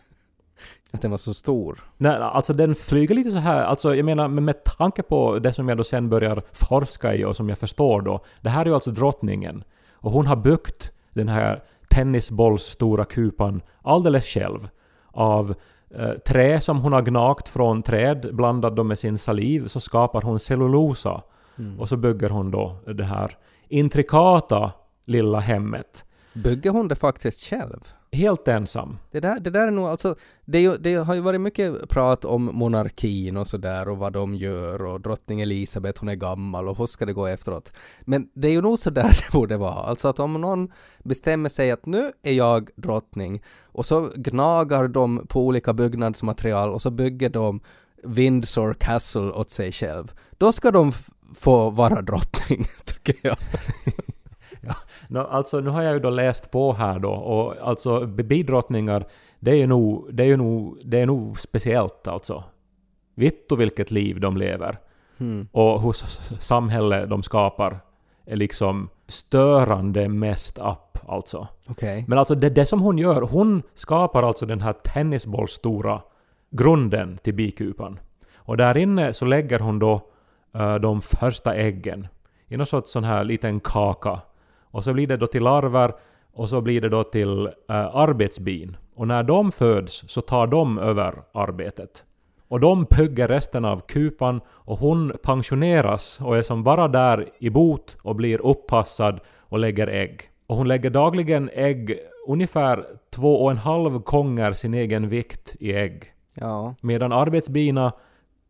Att 0.92 1.02
den 1.02 1.10
var 1.10 1.18
så 1.18 1.34
stor. 1.34 1.84
Nej, 1.96 2.16
alltså 2.16 2.52
den 2.52 2.74
flyger 2.74 3.14
lite 3.14 3.30
så 3.30 3.38
här, 3.38 3.62
alltså 3.62 3.94
jag 3.94 4.04
menar 4.04 4.28
med, 4.28 4.64
tanke 4.64 5.02
på 5.02 5.38
det 5.38 5.52
som 5.52 5.68
jag 5.68 5.78
då 5.78 5.84
sen 5.84 6.08
börjar 6.08 6.42
forska 6.52 7.14
i 7.14 7.24
och 7.24 7.36
som 7.36 7.48
jag 7.48 7.58
förstår 7.58 8.02
då. 8.02 8.24
Det 8.40 8.50
här 8.50 8.60
är 8.60 8.66
ju 8.66 8.74
alltså 8.74 8.90
drottningen. 8.90 9.64
Och 9.92 10.10
hon 10.10 10.26
har 10.26 10.36
byggt 10.36 10.92
den 11.14 11.28
här 11.28 11.62
tennisbollsstora 11.88 13.04
kupan 13.04 13.62
alldeles 13.82 14.24
själv. 14.24 14.68
Av 15.12 15.54
eh, 15.94 16.12
trä 16.12 16.60
som 16.60 16.78
hon 16.78 16.92
har 16.92 17.02
gnagt 17.02 17.48
från 17.48 17.82
träd, 17.82 18.30
blandat 18.32 18.76
då 18.76 18.84
med 18.84 18.98
sin 18.98 19.18
saliv, 19.18 19.66
så 19.66 19.80
skapar 19.80 20.22
hon 20.22 20.40
cellulosa. 20.40 21.22
Och 21.78 21.88
så 21.88 21.96
bygger 21.96 22.30
hon 22.30 22.50
då 22.50 22.76
det 22.86 23.04
här 23.04 23.36
intrikata 23.68 24.72
lilla 25.10 25.40
hemmet. 25.40 26.04
Bygger 26.34 26.70
hon 26.70 26.88
det 26.88 26.96
faktiskt 26.96 27.44
själv? 27.44 27.80
Helt 28.12 28.48
ensam. 28.48 28.98
Det 29.10 29.20
där, 29.20 29.40
det 29.40 29.50
där 29.50 29.66
är 29.66 29.70
nog 29.70 29.86
alltså, 29.86 30.14
det, 30.44 30.76
det 30.76 30.94
har 30.94 31.14
ju 31.14 31.20
varit 31.20 31.40
mycket 31.40 31.88
prat 31.88 32.24
om 32.24 32.50
monarkin 32.52 33.36
och 33.36 33.46
sådär 33.46 33.88
och 33.88 33.98
vad 33.98 34.12
de 34.12 34.34
gör 34.34 34.84
och 34.84 35.00
drottning 35.00 35.40
Elisabeth 35.40 36.00
hon 36.00 36.08
är 36.08 36.14
gammal 36.14 36.68
och 36.68 36.78
hur 36.78 36.86
ska 36.86 37.06
det 37.06 37.12
gå 37.12 37.26
efteråt. 37.26 37.72
Men 38.00 38.28
det 38.34 38.48
är 38.48 38.52
ju 38.52 38.62
nog 38.62 38.78
så 38.78 38.90
där 38.90 39.02
det 39.08 39.32
borde 39.32 39.56
vara, 39.56 39.74
alltså 39.74 40.08
att 40.08 40.18
om 40.18 40.40
någon 40.40 40.68
bestämmer 41.04 41.48
sig 41.48 41.70
att 41.70 41.86
nu 41.86 42.12
är 42.22 42.32
jag 42.32 42.70
drottning 42.76 43.42
och 43.64 43.86
så 43.86 44.10
gnagar 44.16 44.88
de 44.88 45.26
på 45.28 45.46
olika 45.46 45.72
byggnadsmaterial 45.72 46.70
och 46.70 46.82
så 46.82 46.90
bygger 46.90 47.30
de 47.30 47.60
Windsor 48.04 48.74
Castle 48.74 49.30
åt 49.30 49.50
sig 49.50 49.72
själv. 49.72 50.12
Då 50.38 50.52
ska 50.52 50.70
de 50.70 50.92
få 51.34 51.70
vara 51.70 52.02
drottning, 52.02 52.64
tycker 52.84 53.16
jag. 53.22 53.36
Nå, 55.08 55.20
alltså 55.20 55.60
nu 55.60 55.70
har 55.70 55.82
jag 55.82 55.92
ju 55.92 56.00
då 56.00 56.10
läst 56.10 56.50
på 56.50 56.72
här 56.72 56.98
då 56.98 57.10
och 57.10 57.68
alltså 57.68 58.06
bidrottningar 58.06 59.04
det 59.40 59.50
är 59.50 59.54
ju 59.54 59.66
nog, 59.66 60.08
det 60.12 60.22
är 60.22 60.26
ju 60.26 60.36
nog, 60.36 60.78
det 60.84 61.00
är 61.00 61.06
nog 61.06 61.40
speciellt 61.40 62.08
alltså. 62.08 62.44
Vittu 63.14 63.56
vilket 63.56 63.90
liv 63.90 64.20
de 64.20 64.36
lever. 64.36 64.78
Hmm. 65.18 65.48
och 65.52 65.82
hur 65.82 65.92
samhälle 66.40 67.06
de 67.06 67.22
skapar 67.22 67.80
är 68.26 68.36
liksom 68.36 68.88
störande 69.08 70.08
mest 70.08 70.58
up 70.58 70.98
alltså. 71.08 71.48
Okej. 71.68 72.04
Men 72.08 72.18
alltså 72.18 72.34
det, 72.34 72.48
det 72.48 72.66
som 72.66 72.80
hon 72.80 72.98
gör, 72.98 73.22
hon 73.22 73.62
skapar 73.74 74.22
alltså 74.22 74.46
den 74.46 74.60
här 74.60 74.72
tennisbollstora 74.72 76.02
grunden 76.50 77.18
till 77.22 77.34
bikupan. 77.34 78.00
Och 78.36 78.56
där 78.56 78.76
inne 78.76 79.12
så 79.12 79.24
lägger 79.24 79.58
hon 79.58 79.78
då 79.78 80.00
eh, 80.54 80.74
de 80.74 81.00
första 81.00 81.54
äggen 81.54 82.06
i 82.48 82.56
någon 82.56 82.66
sorts 82.66 82.90
sån 82.90 83.04
här 83.04 83.24
liten 83.24 83.60
kaka. 83.60 84.20
Och 84.70 84.84
så 84.84 84.92
blir 84.92 85.06
det 85.06 85.16
då 85.16 85.26
till 85.26 85.42
larver 85.42 85.92
och 86.32 86.48
så 86.48 86.60
blir 86.60 86.80
det 86.80 86.88
då 86.88 87.04
till 87.04 87.46
eh, 87.46 87.96
arbetsbin. 87.96 88.76
Och 88.94 89.08
när 89.08 89.22
de 89.22 89.52
föds 89.52 90.04
så 90.06 90.20
tar 90.20 90.46
de 90.46 90.78
över 90.78 91.14
arbetet. 91.34 92.04
Och 92.48 92.60
de 92.60 92.86
puggar 92.86 93.28
resten 93.28 93.64
av 93.64 93.80
kupan 93.80 94.40
och 94.48 94.78
hon 94.78 95.12
pensioneras 95.22 96.20
och 96.20 96.36
är 96.36 96.42
som 96.42 96.62
bara 96.62 96.88
där 96.88 97.28
i 97.38 97.50
bot 97.50 97.96
och 98.02 98.16
blir 98.16 98.46
uppassad 98.46 99.20
och 99.38 99.58
lägger 99.58 99.86
ägg. 99.86 100.20
Och 100.46 100.56
hon 100.56 100.68
lägger 100.68 100.90
dagligen 100.90 101.50
ägg 101.52 101.98
ungefär 102.28 102.84
två 103.14 103.44
och 103.44 103.50
en 103.50 103.56
halv 103.56 103.98
gånger 103.98 104.52
sin 104.52 104.74
egen 104.74 105.08
vikt 105.08 105.56
i 105.60 105.72
ägg. 105.72 106.04
Ja. 106.34 106.74
Medan 106.80 107.12
arbetsbina 107.12 107.92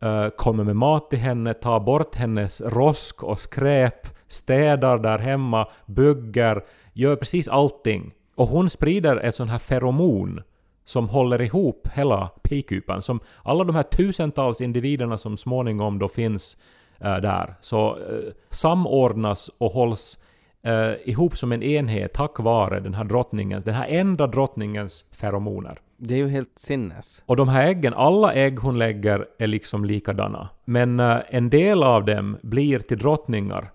eh, 0.03 0.29
kommer 0.29 0.65
med 0.65 0.77
mat 0.77 1.11
till 1.11 1.19
henne, 1.19 1.55
tar 1.55 1.81
bort 1.81 2.15
hennes 2.15 2.61
rosk 2.61 3.23
och 3.23 3.41
skräp, 3.41 4.20
städar 4.33 4.99
där 4.99 5.19
hemma, 5.19 5.69
bygger, 5.87 6.65
gör 6.93 7.17
precis 7.17 7.49
allting. 7.49 8.13
Och 8.37 8.49
hon 8.49 8.71
sprider 8.71 9.17
ett 9.17 9.35
sån 9.35 9.49
här 9.49 9.59
feromon 9.59 10.41
som 10.85 11.09
håller 11.09 11.43
ihop 11.43 11.89
hela 11.95 12.31
pikupan. 12.43 13.03
Som 13.03 13.21
alla 13.43 13.65
de 13.65 13.77
här 13.77 13.83
tusentals 13.83 14.61
individerna 14.61 15.19
som 15.19 15.37
småningom 15.37 15.99
då 15.99 16.09
finns 16.09 16.57
eh, 16.99 17.17
där, 17.17 17.55
så 17.61 17.89
eh, 17.89 18.33
samordnas 18.51 19.51
och 19.59 19.73
hålls 19.73 20.19
eh, 20.63 21.09
ihop 21.11 21.37
som 21.37 21.53
en 21.53 21.63
enhet 21.63 22.13
tack 22.13 22.39
vare 22.39 22.81
den 22.81 22.95
här 22.95 23.05
drottningens, 23.05 23.65
den 23.65 23.75
här 23.75 23.87
enda 23.89 24.27
drottningens 24.27 25.05
feromoner. 25.21 25.79
Det 25.97 26.15
är 26.15 26.19
ju 26.19 26.29
helt 26.29 26.59
sinnes. 26.59 27.23
Och 27.27 27.37
de 27.37 27.49
här 27.49 27.69
äggen, 27.69 27.95
alla 27.95 28.33
ägg 28.33 28.59
hon 28.59 28.79
lägger 28.79 29.27
är 29.39 29.47
liksom 29.47 29.85
likadana. 29.85 30.49
Men 30.65 31.01
eh, 31.01 31.17
en 31.29 31.51
del 31.51 31.83
av 31.83 32.05
dem 32.05 32.37
blir 32.43 32.79
till 32.79 32.99
drottningar. 32.99 33.71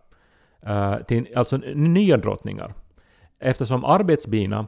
Eh, 0.65 0.95
till, 1.07 1.27
alltså 1.36 1.57
nya 1.75 2.17
drottningar. 2.17 2.74
Eftersom 3.39 3.86
arbetsbina 3.86 4.67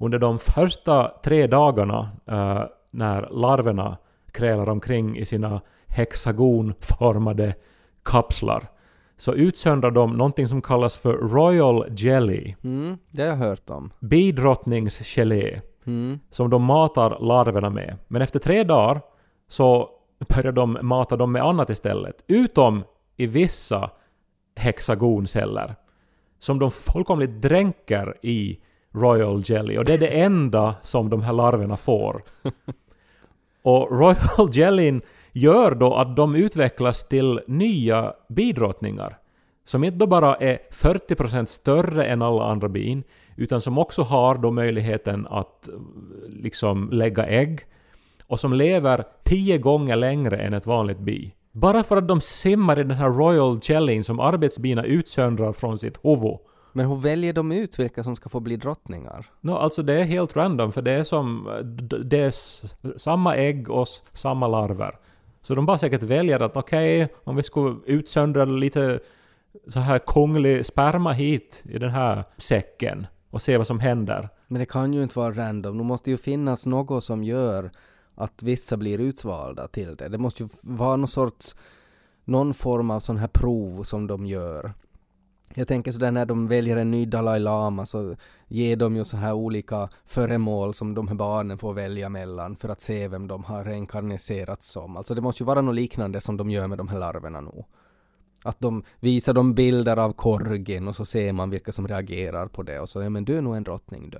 under 0.00 0.18
de 0.18 0.38
första 0.38 1.12
tre 1.24 1.46
dagarna 1.46 2.10
eh, 2.26 2.62
när 2.90 3.28
larverna 3.30 3.96
krälar 4.32 4.68
omkring 4.68 5.16
i 5.18 5.24
sina 5.26 5.60
hexagonformade 5.86 7.54
kapslar 8.04 8.68
så 9.16 9.34
utsöndrar 9.34 9.90
de 9.90 10.16
någonting 10.16 10.48
som 10.48 10.62
kallas 10.62 10.98
för 10.98 11.12
Royal 11.12 11.84
Jelly, 11.96 12.54
Mm, 12.64 12.98
det 13.10 13.22
har 13.22 13.28
jag 13.28 13.36
hört 13.36 13.70
om. 13.70 13.90
bidrottningsgelé 14.00 15.60
Mm. 15.86 16.18
som 16.30 16.50
de 16.50 16.62
matar 16.64 17.18
larverna 17.20 17.70
med. 17.70 17.96
Men 18.08 18.22
efter 18.22 18.38
tre 18.38 18.64
dagar 18.64 19.00
så 19.48 19.88
börjar 20.34 20.52
de 20.52 20.78
mata 20.82 21.16
dem 21.16 21.32
med 21.32 21.42
annat 21.42 21.70
istället. 21.70 22.24
Utom 22.26 22.84
i 23.16 23.26
vissa 23.26 23.90
hexagonceller. 24.58 25.74
Som 26.38 26.58
de 26.58 26.70
fullkomligt 26.70 27.42
dränker 27.42 28.16
i 28.22 28.58
Royal 28.94 29.42
Jelly. 29.44 29.78
Och 29.78 29.84
det 29.84 29.94
är 29.94 29.98
det 29.98 30.20
enda 30.20 30.74
som 30.82 31.10
de 31.10 31.22
här 31.22 31.32
larverna 31.32 31.76
får. 31.76 32.22
Och 33.62 33.98
Royal 34.00 34.50
Jellyn 34.52 35.02
gör 35.32 35.74
då 35.74 35.94
att 35.94 36.16
de 36.16 36.34
utvecklas 36.34 37.08
till 37.08 37.40
nya 37.46 38.12
bidrottningar. 38.28 39.18
Som 39.64 39.84
inte 39.84 40.06
bara 40.06 40.36
är 40.36 40.58
40% 40.72 41.46
större 41.46 42.04
än 42.04 42.22
alla 42.22 42.44
andra 42.44 42.68
bin, 42.68 43.04
utan 43.36 43.60
som 43.60 43.78
också 43.78 44.02
har 44.02 44.34
då 44.34 44.50
möjligheten 44.50 45.26
att 45.26 45.68
eh, 45.68 45.74
liksom 46.28 46.90
lägga 46.92 47.26
ägg 47.26 47.60
och 48.28 48.40
som 48.40 48.52
lever 48.52 49.04
10 49.24 49.58
gånger 49.58 49.96
längre 49.96 50.36
än 50.36 50.54
ett 50.54 50.66
vanligt 50.66 50.98
bi. 50.98 51.34
Bara 51.60 51.82
för 51.82 51.96
att 51.96 52.08
de 52.08 52.20
simmar 52.20 52.78
i 52.78 52.82
den 52.82 52.96
här 52.96 53.08
Royal 53.08 53.58
Jellyn 53.62 54.04
som 54.04 54.20
arbetsbina 54.20 54.84
utsöndrar 54.84 55.52
från 55.52 55.78
sitt 55.78 56.04
huvud. 56.04 56.38
Men 56.72 56.86
hur 56.86 56.96
väljer 56.96 57.32
de 57.32 57.52
ut 57.52 57.78
vilka 57.78 58.02
som 58.04 58.16
ska 58.16 58.28
få 58.28 58.40
bli 58.40 58.56
drottningar? 58.56 59.26
No, 59.40 59.52
alltså 59.52 59.82
det 59.82 59.94
är 59.94 60.04
helt 60.04 60.36
random 60.36 60.72
för 60.72 60.82
det 60.82 60.92
är 60.92 61.02
som... 61.02 61.48
Det 62.04 62.20
är 62.20 62.30
samma 62.98 63.36
ägg 63.36 63.70
och 63.70 63.86
samma 64.12 64.48
larver. 64.48 64.94
Så 65.42 65.54
de 65.54 65.66
bara 65.66 65.78
säkert 65.78 66.02
väljer 66.02 66.40
att 66.40 66.56
okej, 66.56 67.08
om 67.24 67.36
vi 67.36 67.42
skulle 67.42 67.76
utsöndra 67.86 68.44
lite 68.44 69.00
så 69.68 69.80
här 69.80 69.98
kunglig 69.98 70.66
sperma 70.66 71.12
hit 71.12 71.62
i 71.64 71.78
den 71.78 71.90
här 71.90 72.24
säcken 72.36 73.06
och 73.30 73.42
se 73.42 73.56
vad 73.56 73.66
som 73.66 73.80
händer. 73.80 74.28
Men 74.46 74.60
det 74.60 74.66
kan 74.66 74.94
ju 74.94 75.02
inte 75.02 75.18
vara 75.18 75.34
random. 75.34 75.78
Det 75.78 75.84
måste 75.84 76.10
ju 76.10 76.16
finnas 76.16 76.66
något 76.66 77.04
som 77.04 77.24
gör 77.24 77.70
att 78.18 78.42
vissa 78.42 78.76
blir 78.76 78.98
utvalda 78.98 79.68
till 79.68 79.96
det. 79.96 80.08
Det 80.08 80.18
måste 80.18 80.42
ju 80.42 80.48
vara 80.62 80.96
någon 80.96 81.08
sorts, 81.08 81.56
någon 82.24 82.54
form 82.54 82.90
av 82.90 83.00
sån 83.00 83.16
här 83.16 83.28
prov 83.28 83.82
som 83.82 84.06
de 84.06 84.26
gör. 84.26 84.72
Jag 85.54 85.68
tänker 85.68 85.92
sådär 85.92 86.10
när 86.10 86.26
de 86.26 86.48
väljer 86.48 86.76
en 86.76 86.90
ny 86.90 87.06
Dalai 87.06 87.40
Lama 87.40 87.86
så 87.86 88.16
ger 88.46 88.76
de 88.76 88.96
ju 88.96 89.04
så 89.04 89.16
här 89.16 89.32
olika 89.32 89.88
föremål 90.04 90.74
som 90.74 90.94
de 90.94 91.08
här 91.08 91.14
barnen 91.14 91.58
får 91.58 91.74
välja 91.74 92.08
mellan 92.08 92.56
för 92.56 92.68
att 92.68 92.80
se 92.80 93.08
vem 93.08 93.28
de 93.28 93.44
har 93.44 93.64
reinkarniserats 93.64 94.68
som. 94.68 94.96
Alltså 94.96 95.14
det 95.14 95.20
måste 95.20 95.42
ju 95.42 95.46
vara 95.46 95.60
något 95.60 95.74
liknande 95.74 96.20
som 96.20 96.36
de 96.36 96.50
gör 96.50 96.66
med 96.66 96.78
de 96.78 96.88
här 96.88 96.98
larverna 96.98 97.40
nu. 97.40 97.64
Att 98.44 98.60
de 98.60 98.82
visar 99.00 99.34
dem 99.34 99.54
bilder 99.54 99.96
av 99.96 100.12
korgen 100.12 100.88
och 100.88 100.96
så 100.96 101.04
ser 101.04 101.32
man 101.32 101.50
vilka 101.50 101.72
som 101.72 101.88
reagerar 101.88 102.46
på 102.46 102.62
det 102.62 102.80
och 102.80 102.88
så, 102.88 103.02
ja 103.02 103.10
men 103.10 103.24
du 103.24 103.38
är 103.38 103.42
nog 103.42 103.56
en 103.56 103.64
drottning 103.64 104.10
du. 104.10 104.18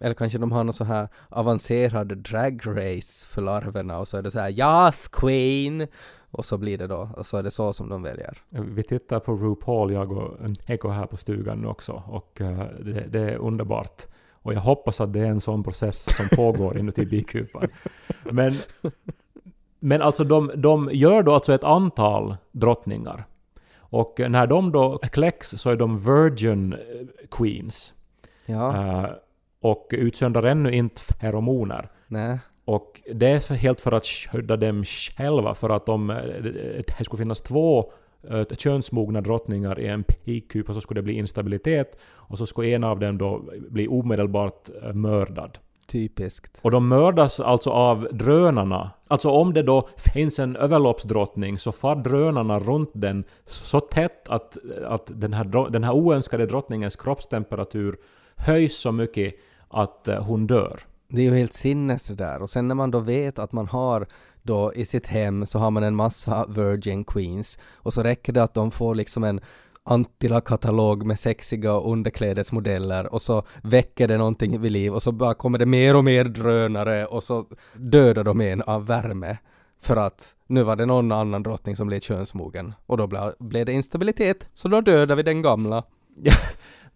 Eller 0.00 0.14
kanske 0.14 0.38
de 0.38 0.52
har 0.52 0.64
någon 0.64 0.74
så 0.74 0.84
här 0.84 1.08
avancerad 1.28 2.18
drag 2.18 2.62
race 2.66 3.26
för 3.26 3.42
larverna 3.42 3.98
och 3.98 4.08
så 4.08 4.16
är 4.16 4.22
det 4.22 4.30
så 4.30 4.38
här 4.38 4.50
Yes 4.50 5.08
Queen! 5.08 5.86
Och 6.30 6.44
så 6.44 6.58
blir 6.58 6.78
det 6.78 6.86
då, 6.86 7.10
och 7.16 7.26
så 7.26 7.36
är 7.36 7.42
det 7.42 7.50
så 7.50 7.72
som 7.72 7.88
de 7.88 8.02
väljer. 8.02 8.38
Vi 8.50 8.82
tittar 8.82 9.20
på 9.20 9.32
RuPaul, 9.32 9.92
jag 9.92 10.12
och 10.12 10.38
Eko 10.66 10.88
här 10.88 11.06
på 11.06 11.16
stugan 11.16 11.58
nu 11.58 11.66
också 11.68 12.02
och 12.06 12.40
eh, 12.40 12.58
det, 12.84 13.06
det 13.08 13.20
är 13.20 13.36
underbart. 13.36 14.06
Och 14.30 14.54
jag 14.54 14.60
hoppas 14.60 15.00
att 15.00 15.12
det 15.12 15.20
är 15.20 15.26
en 15.26 15.40
sån 15.40 15.62
process 15.62 16.16
som 16.16 16.36
pågår 16.36 16.78
inuti 16.78 17.06
bikupan. 17.06 17.68
Men, 18.24 18.54
men 19.80 20.02
alltså 20.02 20.24
de, 20.24 20.50
de 20.56 20.90
gör 20.92 21.22
då 21.22 21.34
alltså 21.34 21.52
ett 21.52 21.64
antal 21.64 22.36
drottningar. 22.52 23.24
Och 23.78 24.20
när 24.28 24.46
de 24.46 24.72
då 24.72 24.98
kläcks 24.98 25.48
så 25.48 25.70
är 25.70 25.76
de 25.76 25.98
Virgin 25.98 26.72
eh, 26.72 26.78
Queens. 27.30 27.94
Ja, 28.46 28.76
Eh, 28.76 29.10
och 29.60 29.88
utsöndrar 29.90 30.42
ännu 30.42 30.72
inte 30.72 31.00
feromoner. 31.00 31.88
nej. 32.08 32.38
Och 32.66 33.02
det 33.14 33.26
är 33.26 33.54
helt 33.54 33.80
för 33.80 33.92
att 33.92 34.06
skydda 34.06 34.56
dem 34.56 34.84
själva, 34.84 35.54
för 35.54 35.70
att 35.70 35.88
om 35.88 36.10
eh, 36.10 36.16
det 36.16 37.04
skulle 37.04 37.18
finnas 37.18 37.40
två 37.40 37.92
eh, 38.30 38.44
könsmogna 38.58 39.20
drottningar 39.20 39.80
i 39.80 39.86
en 39.86 40.04
pikkupa 40.04 40.74
så 40.74 40.80
skulle 40.80 40.98
det 40.98 41.04
bli 41.04 41.18
instabilitet 41.18 41.98
och 42.02 42.38
så 42.38 42.46
skulle 42.46 42.68
en 42.68 42.84
av 42.84 42.98
dem 42.98 43.18
då 43.18 43.44
bli 43.70 43.88
omedelbart 43.88 44.68
eh, 44.82 44.92
mördad. 44.92 45.58
Typiskt. 45.86 46.60
Och 46.62 46.70
de 46.70 46.88
mördas 46.88 47.40
alltså 47.40 47.70
av 47.70 48.08
drönarna. 48.12 48.90
Alltså 49.08 49.30
om 49.30 49.52
det 49.52 49.62
då 49.62 49.88
finns 50.14 50.38
en 50.38 50.56
överloppsdrottning 50.56 51.58
så 51.58 51.72
far 51.72 51.96
drönarna 51.96 52.58
runt 52.58 52.90
den 52.94 53.24
så 53.44 53.80
tätt 53.80 54.28
att, 54.28 54.56
att 54.86 55.10
den, 55.14 55.32
här, 55.32 55.70
den 55.70 55.84
här 55.84 55.92
oönskade 55.92 56.46
drottningens 56.46 56.96
kroppstemperatur 56.96 57.96
höjs 58.36 58.76
så 58.76 58.92
mycket 58.92 59.34
att 59.68 60.08
eh, 60.08 60.22
hon 60.24 60.46
dör. 60.46 60.80
Det 61.08 61.20
är 61.20 61.24
ju 61.24 61.34
helt 61.34 61.52
sinnes 61.52 62.08
det 62.08 62.14
där. 62.14 62.42
Och 62.42 62.50
sen 62.50 62.68
när 62.68 62.74
man 62.74 62.90
då 62.90 63.00
vet 63.00 63.38
att 63.38 63.52
man 63.52 63.66
har 63.66 64.06
då 64.42 64.72
i 64.74 64.84
sitt 64.84 65.06
hem 65.06 65.46
så 65.46 65.58
har 65.58 65.70
man 65.70 65.82
en 65.82 65.94
massa 65.94 66.46
Virgin 66.48 67.04
Queens 67.04 67.58
och 67.74 67.94
så 67.94 68.02
räcker 68.02 68.32
det 68.32 68.42
att 68.42 68.54
de 68.54 68.70
får 68.70 68.94
liksom 68.94 69.24
en 69.24 69.40
antilla 69.82 70.40
katalog 70.40 71.06
med 71.06 71.18
sexiga 71.18 71.70
underklädesmodeller 71.70 73.12
och 73.12 73.22
så 73.22 73.42
väcker 73.62 74.08
det 74.08 74.18
någonting 74.18 74.60
vid 74.60 74.72
liv 74.72 74.92
och 74.92 75.02
så 75.02 75.12
bara 75.12 75.34
kommer 75.34 75.58
det 75.58 75.66
mer 75.66 75.96
och 75.96 76.04
mer 76.04 76.24
drönare 76.24 77.06
och 77.06 77.22
så 77.22 77.46
dödar 77.74 78.24
de 78.24 78.40
en 78.40 78.62
av 78.62 78.86
värme. 78.86 79.38
För 79.80 79.96
att 79.96 80.36
nu 80.46 80.62
var 80.62 80.76
det 80.76 80.86
någon 80.86 81.12
annan 81.12 81.42
drottning 81.42 81.76
som 81.76 81.86
blev 81.86 82.00
könsmogen 82.00 82.74
och 82.86 82.96
då 82.96 83.34
blev 83.38 83.66
det 83.66 83.72
instabilitet 83.72 84.48
så 84.52 84.68
då 84.68 84.80
dödar 84.80 85.16
vi 85.16 85.22
den 85.22 85.42
gamla. 85.42 85.84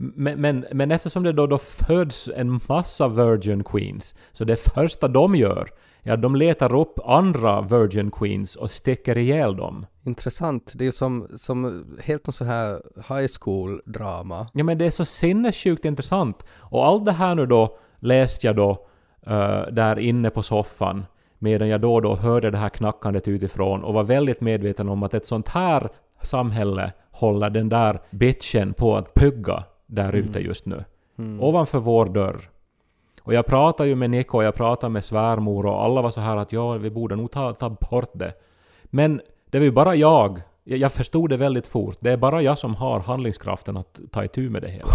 Men, 0.03 0.41
men, 0.41 0.67
men 0.73 0.91
eftersom 0.91 1.23
det 1.23 1.33
då, 1.33 1.47
då 1.47 1.59
föds 1.59 2.29
en 2.37 2.61
massa 2.69 3.09
Virgin 3.09 3.65
Queens, 3.65 4.15
så 4.33 4.45
det 4.45 4.57
första 4.57 5.09
de 5.09 5.35
gör 5.35 5.69
att 6.05 6.23
de 6.23 6.37
letar 6.37 6.75
upp 6.75 6.99
andra 7.05 7.61
Virgin 7.61 8.11
Queens 8.11 8.57
och 8.57 8.71
sticker 8.71 9.19
ihjäl 9.19 9.57
dem. 9.57 9.87
Intressant. 10.03 10.73
Det 10.75 10.85
är 10.85 10.87
ju 10.87 10.93
som, 10.93 11.29
som 11.37 11.87
helt 12.05 12.27
någon 12.27 12.33
så 12.33 12.45
här 12.45 12.81
high 13.09 13.31
school 13.41 13.81
drama. 13.85 14.47
Ja 14.53 14.65
men 14.65 14.79
det 14.79 14.87
är 14.87 14.91
så 14.91 15.05
sinnessjukt 15.05 15.85
intressant. 15.85 16.47
Och 16.59 16.87
allt 16.87 17.05
det 17.05 17.13
här 17.13 17.35
nu 17.35 17.47
då 17.47 17.79
läste 17.99 18.47
jag 18.47 18.57
då 18.57 18.87
eh, 19.27 19.63
där 19.73 19.99
inne 19.99 20.31
på 20.31 20.43
soffan 20.43 21.05
medan 21.39 21.69
jag 21.69 21.81
då 21.81 21.95
och 21.95 22.03
då 22.03 22.17
hörde 22.17 22.51
det 22.51 22.59
här 22.59 22.69
knackandet 22.69 23.29
utifrån 23.29 23.85
och 23.85 23.95
var 23.95 24.05
väldigt 24.05 24.41
medveten 24.41 24.89
om 24.89 25.03
att 25.03 25.15
ett 25.15 25.27
sånt 25.27 25.49
här 25.49 25.89
samhälle 26.23 26.93
håller 27.11 27.51
den 27.51 27.69
där 27.69 28.01
bitchen 28.11 28.73
på 28.73 28.97
att 28.97 29.15
pugga 29.15 29.65
där 29.87 30.13
ute 30.13 30.39
just 30.39 30.67
nu. 30.67 30.85
Ovanför 31.41 31.79
vår 31.79 32.07
dörr. 32.07 32.51
Och 33.23 33.35
jag 33.35 33.47
pratade 33.47 33.89
ju 33.89 33.95
med 33.95 34.11
Nico 34.11 34.37
och 34.37 34.45
jag 34.45 34.55
pratade 34.55 34.93
med 34.93 35.05
svärmor 35.05 35.67
och 35.67 35.85
alla 35.85 36.03
var 36.03 36.11
så 36.11 36.21
här 36.21 36.37
att 36.37 36.53
ja, 36.53 36.73
vi 36.73 36.91
borde 36.91 37.17
nog 37.17 37.31
ta, 37.31 37.55
ta 37.55 37.71
bort 37.71 38.11
det. 38.13 38.33
Men 38.85 39.21
det 39.51 39.59
var 39.59 39.65
ju 39.65 39.73
bara 39.73 39.95
jag. 39.95 40.41
Jag 40.65 40.93
förstod 40.93 41.31
det 41.31 41.37
väldigt 41.37 41.67
fort. 41.67 41.97
Det 42.01 42.11
är 42.11 42.17
bara 42.17 42.43
jag 42.43 42.59
som 42.59 42.75
har 42.75 43.01
handlingskraften 43.01 43.77
att 43.77 44.01
ta 44.13 44.25
itu 44.25 44.51
med 44.51 44.63
det 44.63 44.69
hela. 44.69 44.89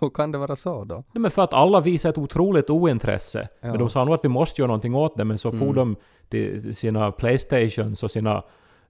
Hur, 0.00 0.10
kan 0.10 0.32
det 0.32 0.38
vara 0.38 0.56
så 0.56 0.84
då? 0.84 0.94
Nej, 0.94 1.20
men 1.20 1.30
för 1.30 1.42
att 1.42 1.52
alla 1.52 1.80
visar 1.80 2.08
ett 2.08 2.18
otroligt 2.18 2.70
ointresse. 2.70 3.48
Ja. 3.60 3.68
Men 3.68 3.78
de 3.78 3.90
sa 3.90 4.04
nog 4.04 4.14
att 4.14 4.24
vi 4.24 4.28
måste 4.28 4.60
göra 4.60 4.66
någonting 4.66 4.94
åt 4.94 5.16
det, 5.16 5.24
men 5.24 5.38
så 5.38 5.52
for 5.52 5.74
de 5.74 5.96
till 6.28 6.76
sina 6.76 7.10
Playstations 7.12 8.02
och 8.02 8.10
sina 8.10 8.42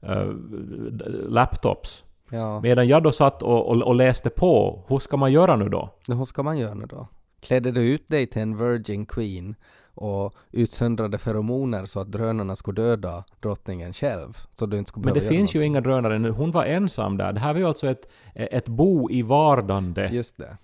eh, 0.02 0.26
laptops. 1.28 2.04
Ja, 2.30 2.60
Medan 2.60 2.88
jag 2.88 3.02
då 3.02 3.12
satt 3.12 3.42
och, 3.42 3.68
och, 3.68 3.82
och 3.82 3.94
läste 3.94 4.30
på. 4.30 4.84
Hur 4.88 4.98
ska 4.98 5.16
man 5.16 5.32
göra 5.32 5.56
nu 5.56 5.68
då? 5.68 5.90
hur 6.06 6.24
ska 6.24 6.42
man 6.42 6.58
göra 6.58 6.74
nu 6.74 6.86
då? 6.86 7.08
Klädde 7.40 7.70
du 7.70 7.80
ut 7.82 8.08
dig 8.08 8.26
till 8.26 8.42
en 8.42 8.56
Virgin 8.58 9.06
Queen 9.06 9.54
och 9.94 10.34
utsöndrade 10.52 11.18
feromoner 11.18 11.86
så 11.86 12.00
att 12.00 12.12
drönarna 12.12 12.56
skulle 12.56 12.82
döda 12.82 13.24
drottningen 13.40 13.92
själv? 13.92 14.38
Så 14.58 14.66
du 14.66 14.78
inte 14.78 14.88
skulle 14.88 15.04
Men 15.04 15.14
det 15.14 15.20
finns 15.20 15.54
ju 15.54 15.64
inga 15.64 15.80
drönare 15.80 16.18
nu. 16.18 16.30
Hon 16.30 16.50
var 16.50 16.64
ensam 16.64 17.16
där. 17.16 17.32
Det 17.32 17.40
här 17.40 17.52
var 17.52 17.60
ju 17.60 17.66
alltså 17.66 17.86
ett, 17.86 18.10
ett 18.34 18.68
bo 18.68 19.10
i 19.10 19.22
vardande. 19.22 20.02
något. 20.02 20.12
Just 20.12 20.36
det. 20.36 20.56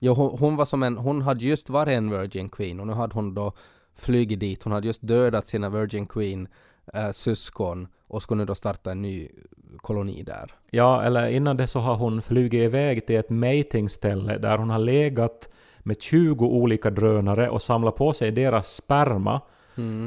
Jo, 0.00 0.14
hon, 0.14 0.38
hon 0.38 0.56
var 0.56 0.64
som 0.64 0.82
en, 0.82 0.96
hon 0.96 1.22
hade 1.22 1.44
just 1.44 1.70
varit 1.70 1.92
en 1.92 2.10
Virgin 2.10 2.48
Queen 2.48 2.80
och 2.80 2.86
nu 2.86 2.92
hade 2.92 3.14
hon 3.14 3.34
då 3.34 3.52
flugit 3.96 4.40
dit. 4.40 4.62
Hon 4.62 4.72
hade 4.72 4.86
just 4.86 5.06
dödat 5.06 5.46
sina 5.46 5.68
Virgin 5.68 6.06
Queen 6.06 6.48
äh, 6.94 7.10
syskon 7.10 7.88
och 8.08 8.22
skulle 8.22 8.38
nu 8.38 8.44
då 8.44 8.54
starta 8.54 8.90
en 8.92 9.02
ny 9.02 9.28
koloni 9.76 10.22
där. 10.22 10.54
Ja, 10.70 11.02
eller 11.02 11.28
innan 11.28 11.56
det 11.56 11.66
så 11.66 11.78
har 11.78 11.94
hon 11.96 12.22
flugit 12.22 12.62
iväg 12.62 13.06
till 13.06 13.16
ett 13.16 13.30
matingställe 13.30 14.38
där 14.38 14.58
hon 14.58 14.70
har 14.70 14.78
legat 14.78 15.48
med 15.78 16.02
20 16.02 16.46
olika 16.46 16.90
drönare 16.90 17.48
och 17.50 17.62
samlat 17.62 17.96
på 17.96 18.12
sig 18.12 18.30
deras 18.30 18.74
sperma. 18.74 19.40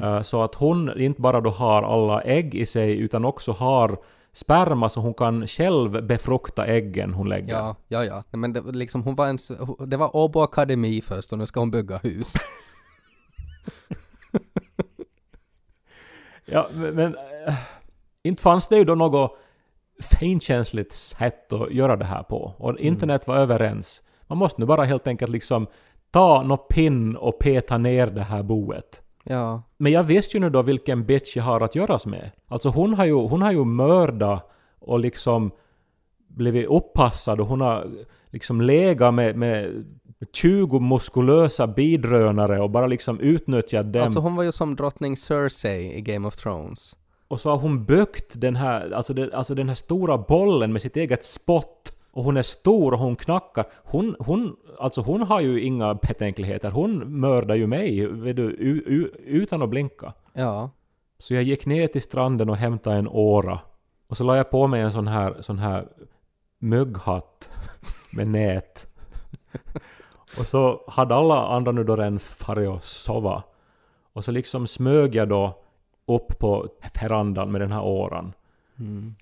Eh, 0.04 0.22
Så 0.22 0.44
att 0.44 0.56
hon 0.56 1.00
inte 1.00 1.22
bara 1.22 1.42
då 1.42 1.50
har 1.50 1.84
alla 1.84 2.22
ägg 2.22 2.56
i 2.56 2.66
sig 2.66 3.00
utan 3.00 3.26
också 3.26 3.52
har 3.52 3.98
sperma 4.34 4.90
så 4.90 5.00
hon 5.00 5.14
kan 5.14 5.48
själv 5.48 6.06
befrukta 6.06 6.66
äggen 6.66 7.14
hon 7.14 7.30
lägger. 7.30 7.54
Ja, 7.54 7.76
ja, 7.88 8.06
ja. 8.06 8.24
Men 8.32 8.54
det, 8.54 8.62
liksom, 8.62 9.04
hon 9.04 9.16
var 9.16 9.26
ens, 9.26 9.52
det 9.88 9.98
var 9.98 10.16
Åbo 10.16 10.40
Akademi 10.42 11.02
först 11.02 11.32
och 11.32 11.38
nu 11.38 11.46
ska 11.46 11.60
hon 11.60 11.72
bygga 11.72 11.98
hus. 11.98 12.34
Ja, 16.50 16.70
men, 16.74 16.96
men 16.96 17.16
äh, 17.48 17.54
inte 18.28 18.42
fanns 18.42 18.68
det 18.68 18.78
ju 18.78 18.84
då 18.84 18.96
något 18.96 19.38
finkänsligt 20.20 20.94
sätt 20.94 21.54
att 21.54 21.72
göra 21.72 21.96
det 21.96 22.06
här 22.06 22.24
på. 22.24 22.54
Och 22.58 22.80
internet 22.80 23.28
var 23.28 23.38
överens. 23.38 24.04
Man 24.28 24.38
måste 24.38 24.62
nu 24.62 24.68
bara 24.68 24.84
helt 24.84 25.08
enkelt 25.08 25.32
liksom 25.32 25.68
ta 26.12 26.44
nå 26.44 26.58
pinn 26.58 27.16
och 27.16 27.40
peta 27.40 27.78
ner 27.78 28.08
det 28.08 28.22
här 28.22 28.44
boet. 28.44 29.02
ja, 29.24 29.62
Men 29.78 29.92
jag 29.92 30.04
visste 30.04 30.38
ju 30.38 30.42
nu 30.42 30.50
då 30.50 30.62
vilken 30.62 31.06
bitch 31.06 31.36
jag 31.36 31.44
har 31.44 31.62
att 31.62 31.76
göras 31.76 32.06
med. 32.06 32.32
Alltså 32.48 32.70
hon 32.70 32.94
har 32.94 33.06
ju, 33.06 33.14
hon 33.14 33.42
har 33.42 33.52
ju 33.52 33.66
mördat 33.66 34.50
och 34.80 35.00
liksom 35.00 35.52
blivit 36.28 36.68
uppassad 36.68 37.42
och 37.42 37.48
hon 37.48 37.62
har 37.62 37.88
liksom 38.30 38.62
legat 38.62 39.14
med, 39.14 39.36
med 39.36 39.86
20 40.34 40.80
muskulösa 40.80 41.68
bidrönare 41.68 42.62
och 42.62 42.70
bara 42.70 42.88
liksom 42.88 43.20
utnyttjat 43.20 43.94
dem. 43.94 44.04
alltså 44.04 44.20
hon 44.20 44.36
var 44.36 44.44
ju 44.44 44.52
som 44.52 44.76
drottning 44.76 45.16
Cersei 45.16 45.98
i 45.98 46.02
Game 46.02 46.28
of 46.28 46.36
Thrones. 46.36 46.96
Och 47.28 47.40
så 47.40 47.50
har 47.50 47.58
hon 47.58 47.86
byggt 47.86 48.42
den 48.42 48.56
här, 48.56 48.92
alltså, 48.92 49.14
det, 49.14 49.34
alltså 49.34 49.56
den 49.56 49.68
här 49.68 49.76
stora 49.76 50.18
bollen 50.18 50.74
med 50.74 50.82
sitt 50.82 50.98
eget 50.98 51.24
spott. 51.24 51.94
Och 52.12 52.24
hon 52.24 52.38
är 52.38 52.42
stor 52.42 52.94
och 52.94 53.00
hon 53.00 53.16
knackar. 53.16 53.66
Hon, 53.84 54.16
hon, 54.20 54.56
alltså 54.80 55.02
hon 55.02 55.22
har 55.22 55.42
ju 55.42 55.62
inga 55.62 55.94
betänkligheter. 55.94 56.70
Hon 56.70 57.20
mördar 57.20 57.56
ju 57.56 57.68
mig 57.68 58.08
vet 58.08 58.36
du, 58.36 58.50
utan 59.26 59.62
att 59.62 59.70
blinka. 59.70 60.14
Ja, 60.34 60.70
Så 61.20 61.34
jag 61.34 61.44
gick 61.44 61.66
ner 61.66 61.88
till 61.88 62.02
stranden 62.02 62.50
och 62.50 62.58
hämtade 62.58 62.96
en 62.96 63.08
åra. 63.08 63.60
Och 64.08 64.18
så 64.18 64.24
la 64.24 64.38
jag 64.38 64.50
på 64.50 64.68
mig 64.68 64.82
en 64.82 64.92
sån 64.92 65.08
här, 65.08 65.36
sån 65.40 65.60
här 65.60 65.88
mygghatt 66.60 67.50
med 68.12 68.28
nät. 68.28 68.88
och 70.40 70.46
så 70.46 70.84
hade 70.88 71.16
alla 71.16 71.48
andra 71.48 71.72
nu 71.72 71.84
då 71.84 71.96
redan 71.96 72.20
farit 72.20 72.70
och 72.70 72.84
sova. 72.84 73.44
Och 74.14 74.26
så 74.26 74.32
liksom 74.32 74.68
smög 74.68 75.16
jag 75.16 75.30
då 75.30 75.64
upp 76.08 76.40
på 76.40 76.68
verandan 77.02 77.52
med 77.52 77.62
den 77.62 77.72
här 77.72 77.84
åran. 77.84 78.34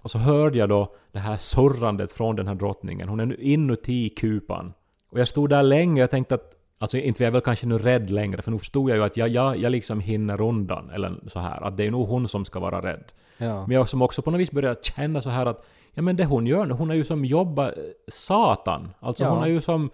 Och 0.01 0.11
så 0.11 0.17
hörde 0.17 0.57
jag 0.57 0.69
då 0.69 0.93
det 1.11 1.19
här 1.19 1.37
surrandet 1.37 2.11
från 2.11 2.35
den 2.35 2.47
här 2.47 2.55
drottningen. 2.55 3.09
Hon 3.09 3.19
är 3.19 3.25
nu 3.25 3.35
inuti 3.39 4.09
kupan. 4.09 4.73
Och 5.11 5.19
jag 5.19 5.27
stod 5.27 5.49
där 5.49 5.63
länge 5.63 6.03
och 6.03 6.09
tänkte 6.09 6.35
att 6.35 6.51
Alltså 6.77 6.97
inte 6.97 7.23
var 7.23 7.25
jag 7.25 7.31
väl 7.31 7.41
kanske 7.41 7.67
nu 7.67 7.77
rädd 7.77 8.09
längre 8.11 8.41
för 8.41 8.51
nu 8.51 8.59
förstod 8.59 8.89
jag 8.89 8.97
ju 8.97 9.03
att 9.03 9.17
jag, 9.17 9.29
jag, 9.29 9.57
jag 9.57 9.71
liksom 9.71 9.99
hinner 9.99 10.41
undan. 10.41 10.89
Eller 10.89 11.13
så 11.27 11.39
här. 11.39 11.63
Att 11.63 11.77
det 11.77 11.87
är 11.87 11.91
nog 11.91 12.07
hon 12.07 12.27
som 12.27 12.45
ska 12.45 12.59
vara 12.59 12.81
rädd. 12.81 13.03
ja. 13.37 13.67
Men 13.67 13.75
jag 13.75 13.89
som 13.89 14.01
också 14.01 14.21
på 14.21 14.31
något 14.31 14.39
vis 14.39 14.51
började 14.51 14.79
känna 14.83 15.21
så 15.21 15.29
här 15.29 15.45
att 15.45 15.65
ja 15.93 16.01
men 16.01 16.15
det 16.15 16.25
hon 16.25 16.47
gör 16.47 16.65
nu, 16.65 16.73
hon 16.73 16.89
har 16.89 16.95
ju 16.95 17.03
som 17.03 17.25
jobbat 17.25 17.77
eh, 17.77 17.83
satan. 18.07 18.89
Alltså 18.99 19.23
Ja. 19.23 19.29
hon 19.29 19.39
har 19.39 19.47
ju 19.47 19.61
som 19.61 19.89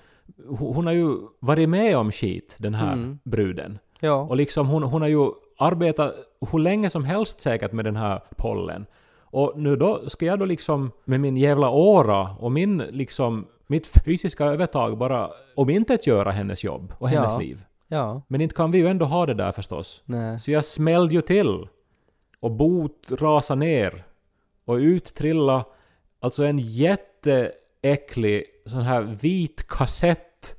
hon 0.47 0.85
har 0.85 0.93
ju 0.93 1.15
varit 1.39 1.69
med 1.69 1.97
om 1.97 2.11
skit, 2.11 2.55
den 2.59 2.73
här 2.73 3.17
bruden. 3.23 3.79
Ja, 3.99 4.21
Och 4.21 4.35
liksom 4.37 4.67
hon, 4.67 4.83
hon 4.83 5.01
har 5.01 5.09
ju 5.09 5.27
arbetat 5.61 6.15
hur 6.51 6.59
länge 6.59 6.89
som 6.89 7.05
helst 7.05 7.41
säkert 7.41 7.71
med 7.71 7.85
den 7.85 7.95
här 7.95 8.21
pollen. 8.37 8.85
Och 9.33 9.53
nu 9.55 9.75
då 9.75 10.09
ska 10.09 10.25
jag 10.25 10.39
då 10.39 10.45
liksom 10.45 10.91
med 11.05 11.19
min 11.19 11.37
jävla 11.37 11.69
åra 11.69 12.35
och 12.39 12.51
min 12.51 12.77
liksom 12.77 13.45
mitt 13.67 13.87
fysiska 14.05 14.45
övertag 14.45 14.97
bara 14.97 15.29
omintetgöra 15.55 16.31
hennes 16.31 16.63
jobb 16.63 16.93
och 16.99 17.09
hennes 17.09 17.31
Ja. 17.31 17.39
liv. 17.39 17.65
ja, 17.87 18.21
Men 18.27 18.41
inte 18.41 18.55
kan 18.55 18.71
vi 18.71 18.77
ju 18.77 18.87
ändå 18.87 19.05
ha 19.05 19.25
det 19.25 19.33
där 19.33 19.51
förstås. 19.51 20.03
nej. 20.05 20.39
Så 20.39 20.51
jag 20.51 20.65
smällde 20.65 21.13
ju 21.15 21.21
till. 21.21 21.67
Och 22.39 22.51
bot 22.51 23.11
rasade 23.21 23.59
ner. 23.59 24.03
Och 24.65 24.75
ut 24.75 25.15
trilla 25.15 25.65
alltså 26.21 26.43
en 26.43 26.59
jätteäcklig 26.59 28.43
sån 28.65 28.81
här 28.81 29.01
vit 29.01 29.67
kassett 29.67 30.55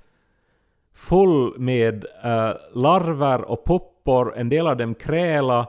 full 0.94 1.54
med 1.58 2.04
eh, 2.24 2.50
larver 2.74 3.42
och 3.42 3.64
puppor. 4.04 4.38
En 4.38 4.48
del 4.48 4.66
av 4.66 4.76
dem 4.76 4.94
kräla. 4.94 5.66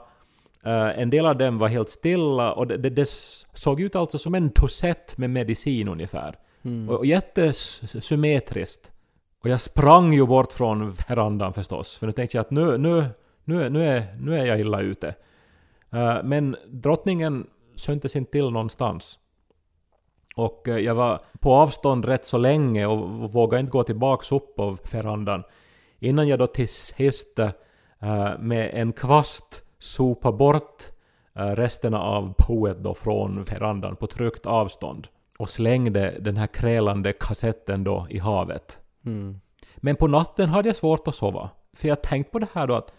eh, 0.66 1.00
en 1.00 1.10
del 1.10 1.26
av 1.26 1.38
dem 1.38 1.58
var 1.58 1.68
helt 1.68 1.90
stilla 1.90 2.54
och 2.54 2.68
det, 2.68 2.78
det, 2.78 2.90
det 2.90 3.10
såg 3.54 3.82
ut 3.82 3.96
alltså 3.96 4.18
som 4.18 4.36
en 4.36 4.50
dosett 4.50 5.18
med 5.18 5.30
medicin 5.30 5.88
ungefär. 5.88 6.36
Och, 6.90 6.98
och 6.98 7.06
jättesymmetriskt. 7.06 8.92
Och 9.44 9.50
jag 9.50 9.62
sprang 9.62 10.14
ju 10.14 10.26
bort 10.26 10.54
från 10.54 10.92
verandan 10.92 11.54
förstås, 11.54 11.98
för 11.98 12.08
nu 12.08 12.14
tänkte 12.14 12.38
jag 12.38 12.42
att 12.42 12.52
nu, 12.52 12.78
nu, 12.78 13.06
nu, 13.44 13.70
nu, 13.70 13.86
är, 13.86 14.14
nu 14.20 14.40
är 14.40 14.46
jag 14.46 14.60
illa 14.60 14.82
ute. 14.82 15.16
Eh, 15.94 16.18
men 16.24 16.56
drottningen 16.68 17.48
syntes 17.76 18.16
inte 18.16 18.32
till 18.32 18.50
någonstans. 18.50 19.20
Och 20.36 20.68
eh, 20.68 20.78
jag 20.78 20.96
var 20.96 21.22
på 21.40 21.54
avstånd 21.54 22.06
rätt 22.06 22.26
så 22.26 22.38
länge 22.38 22.86
och 22.86 23.10
vågade 23.34 23.60
inte 23.60 23.72
gå 23.72 23.84
tillbaks 23.84 24.32
upp 24.32 24.56
på 24.56 24.78
verandan. 24.94 25.44
Innan 26.00 26.28
jag 26.28 26.40
då 26.40 26.48
till 26.48 26.70
sist 26.70 27.40
med 28.40 28.70
en 28.74 28.94
kvast 28.94 29.64
sopa 29.80 30.32
bort 30.32 30.84
eh, 31.36 31.46
resterna 31.46 32.02
av 32.02 32.34
poet 32.38 32.78
då 32.80 32.94
från 32.94 33.44
verandan 33.44 33.96
på 33.96 34.08
tryggt 34.08 34.46
avstånd. 34.46 35.08
Och 35.40 35.50
slängde 35.50 36.16
den 36.20 36.38
här 36.38 36.48
krälande 36.48 37.14
kassetten 37.14 37.84
då 37.84 38.08
i 38.10 38.20
havet. 38.20 38.80
Mm. 39.06 39.40
Men 39.78 39.96
på 39.96 40.08
natten 40.08 40.50
hade 40.50 40.70
jag 40.70 40.76
svårt 40.76 41.08
att 41.08 41.16
sova. 41.16 41.50
För 41.78 41.88
jag 41.88 42.04
tänkte 42.04 42.32
på 42.32 42.40
det 42.40 42.48
här 42.54 42.68
då 42.68 42.76
att 42.76 42.94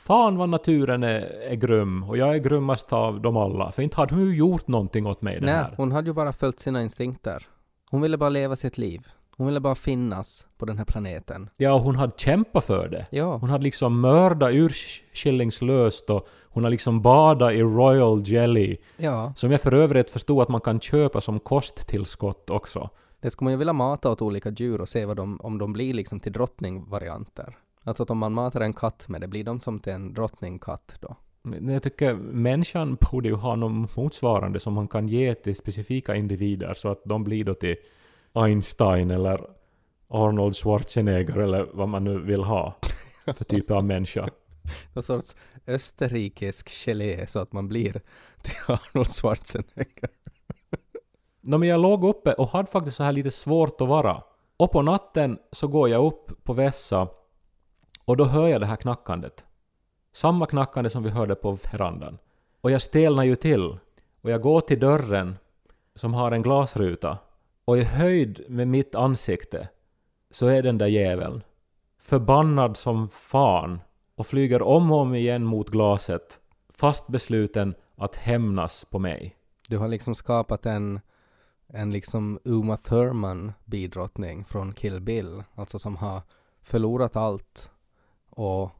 Fan 0.00 0.36
vad 0.36 0.48
naturen 0.48 1.02
är, 1.02 1.20
är 1.50 1.54
grym 1.54 2.02
och 2.02 2.16
jag 2.16 2.34
är 2.34 2.38
grymmast 2.38 2.92
av 2.92 3.20
dem 3.20 3.36
alla. 3.36 3.72
För 3.72 3.82
inte 3.82 3.96
hade 3.96 4.14
hon 4.14 4.26
ju 4.26 4.36
gjort 4.36 4.68
någonting 4.68 5.06
åt 5.06 5.22
mig 5.22 5.34
den 5.34 5.44
Nej, 5.44 5.54
här. 5.54 5.74
hon 5.76 5.92
hade 5.92 6.08
ju 6.08 6.14
bara 6.14 6.32
följt 6.32 6.60
sina 6.60 6.82
instinkter. 6.82 7.42
Hon 7.90 8.00
ville 8.00 8.16
bara 8.16 8.30
leva 8.30 8.56
sitt 8.56 8.78
liv. 8.78 9.06
Hon 9.40 9.46
ville 9.46 9.60
bara 9.60 9.74
finnas 9.74 10.46
på 10.58 10.66
den 10.66 10.78
här 10.78 10.84
planeten. 10.84 11.50
Ja, 11.58 11.72
och 11.72 11.80
hon 11.80 11.96
hade 11.96 12.12
kämpat 12.16 12.64
för 12.64 12.88
det. 12.88 13.06
Ja, 13.10 13.36
Hon 13.36 13.50
hade 13.50 13.64
liksom 13.64 14.00
mördat 14.00 14.50
urskillingslöst 14.52 16.10
och 16.10 16.28
hon 16.48 16.64
har 16.64 16.70
liksom 16.70 17.02
badat 17.02 17.52
i 17.52 17.62
royal 17.62 18.22
jelly. 18.24 18.76
ja. 18.96 19.32
Som 19.36 19.50
jag 19.50 19.60
för 19.60 19.74
övrigt 19.74 20.10
förstod 20.10 20.42
att 20.42 20.48
man 20.48 20.60
kan 20.60 20.80
köpa 20.80 21.20
som 21.20 21.40
kosttillskott 21.40 22.50
också. 22.50 22.90
Det 23.20 23.30
skulle 23.30 23.46
man 23.46 23.52
ju 23.52 23.56
vilja 23.58 23.72
mata 23.72 24.10
åt 24.10 24.22
olika 24.22 24.50
djur 24.50 24.80
och 24.80 24.88
se 24.88 25.04
vad 25.04 25.16
de, 25.16 25.40
om 25.40 25.58
de 25.58 25.72
blir 25.72 25.94
liksom 25.94 26.20
till 26.20 26.32
drottningvarianter. 26.32 27.56
Alltså 27.84 28.02
att 28.02 28.10
om 28.10 28.18
man 28.18 28.32
matar 28.32 28.60
en 28.60 28.72
katt 28.72 29.08
med 29.08 29.20
det, 29.20 29.28
blir 29.28 29.44
de 29.44 29.60
som 29.60 29.78
till 29.80 29.92
en 29.92 30.14
drottningkatt 30.14 30.96
då? 31.00 31.16
Jag 31.72 31.82
tycker 31.82 32.14
människan 32.14 32.96
borde 33.10 33.28
ju 33.28 33.34
ha 33.34 33.56
något 33.56 33.96
motsvarande 33.96 34.60
som 34.60 34.74
man 34.74 34.88
kan 34.88 35.08
ge 35.08 35.34
till 35.34 35.56
specifika 35.56 36.14
individer 36.16 36.74
så 36.76 36.88
att 36.88 37.02
de 37.04 37.24
blir 37.24 37.44
då 37.44 37.54
till 37.54 37.76
Einstein 38.32 39.10
eller 39.10 39.46
Arnold 40.08 40.56
Schwarzenegger 40.56 41.36
eller 41.38 41.68
vad 41.72 41.88
man 41.88 42.04
nu 42.04 42.18
vill 42.18 42.42
ha 42.42 42.74
för 43.34 43.44
typ 43.44 43.70
av 43.70 43.84
människa. 43.84 44.28
någon 44.92 45.02
sorts 45.02 45.36
österrikisk 45.66 46.68
gelé 46.68 47.26
så 47.26 47.38
att 47.38 47.52
man 47.52 47.68
blir 47.68 47.92
till 48.42 48.56
Arnold 48.66 49.08
Schwarzenegger. 49.08 50.10
No, 51.42 51.58
men 51.58 51.68
jag 51.68 51.80
låg 51.80 52.04
uppe 52.04 52.32
och 52.32 52.48
hade 52.48 52.70
faktiskt 52.70 52.96
så 52.96 53.02
här 53.02 53.12
lite 53.12 53.30
svårt 53.30 53.80
att 53.80 53.88
vara. 53.88 54.22
Och 54.56 54.72
på 54.72 54.82
natten 54.82 55.38
så 55.52 55.68
går 55.68 55.88
jag 55.88 56.04
upp 56.04 56.44
på 56.44 56.52
vässa 56.52 57.08
och 58.04 58.16
då 58.16 58.24
hör 58.24 58.48
jag 58.48 58.60
det 58.60 58.66
här 58.66 58.76
knackandet. 58.76 59.44
Samma 60.12 60.46
knackande 60.46 60.90
som 60.90 61.02
vi 61.02 61.10
hörde 61.10 61.34
på 61.34 61.58
verandan. 61.72 62.18
Och 62.60 62.70
jag 62.70 62.82
stelnar 62.82 63.24
ju 63.24 63.36
till. 63.36 63.78
Och 64.22 64.30
jag 64.30 64.42
går 64.42 64.60
till 64.60 64.80
dörren 64.80 65.36
som 65.94 66.14
har 66.14 66.32
en 66.32 66.42
glasruta 66.42 67.18
och 67.70 67.78
i 67.78 67.82
höjd 67.82 68.44
med 68.48 68.68
mitt 68.68 68.94
ansikte 68.94 69.68
så 70.30 70.46
är 70.46 70.62
den 70.62 70.78
där 70.78 70.86
jäveln 70.86 71.42
förbannad 72.00 72.76
som 72.76 73.08
fan 73.08 73.80
och 74.14 74.26
flyger 74.26 74.62
om 74.62 74.92
och 74.92 74.98
om 74.98 75.14
igen 75.14 75.44
mot 75.44 75.68
glaset 75.68 76.40
fast 76.72 77.06
besluten 77.06 77.74
att 77.96 78.16
hämnas 78.16 78.84
på 78.84 78.98
mig. 78.98 79.36
Du 79.68 79.78
har 79.78 79.88
liksom 79.88 80.14
skapat 80.14 80.66
en, 80.66 81.00
en 81.68 81.92
liksom 81.92 82.38
Uma 82.44 82.76
Thurman 82.76 83.52
bidrottning 83.64 84.44
från 84.44 84.74
Kill 84.74 85.00
Bill, 85.00 85.42
alltså 85.54 85.78
som 85.78 85.96
har 85.96 86.22
förlorat 86.62 87.16
allt 87.16 87.70
och 88.30 88.70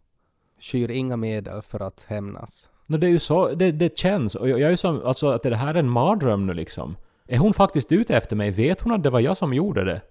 skyr 0.61 0.91
inga 0.91 1.17
medel 1.17 1.63
för 1.63 1.83
att 1.83 2.07
hämnas. 2.09 2.71
No, 2.87 2.97
det 2.97 3.07
är 3.07 3.11
ju 3.11 3.19
så 3.19 3.49
det, 3.49 3.73
det 3.73 3.99
känns. 3.99 4.35
Och 4.35 4.49
jag, 4.49 4.61
jag 4.61 4.67
är 4.67 4.71
ju 4.71 4.77
som, 4.77 5.03
alltså 5.05 5.29
att 5.29 5.43
det 5.43 5.57
här 5.57 5.75
är 5.75 5.79
en 5.79 5.91
mardröm 5.91 6.47
nu 6.47 6.55
liksom. 6.55 6.97
Är 7.31 7.39
hon 7.39 7.55
faktiskt 7.55 7.93
ute 7.93 8.17
efter 8.17 8.37
mig? 8.37 8.51
Vet 8.51 8.81
hon 8.81 8.93
att 8.93 9.03
det 9.03 9.11
var 9.11 9.21
jag 9.21 9.37
som 9.37 9.55
gjorde 9.55 9.85
det? 9.85 10.03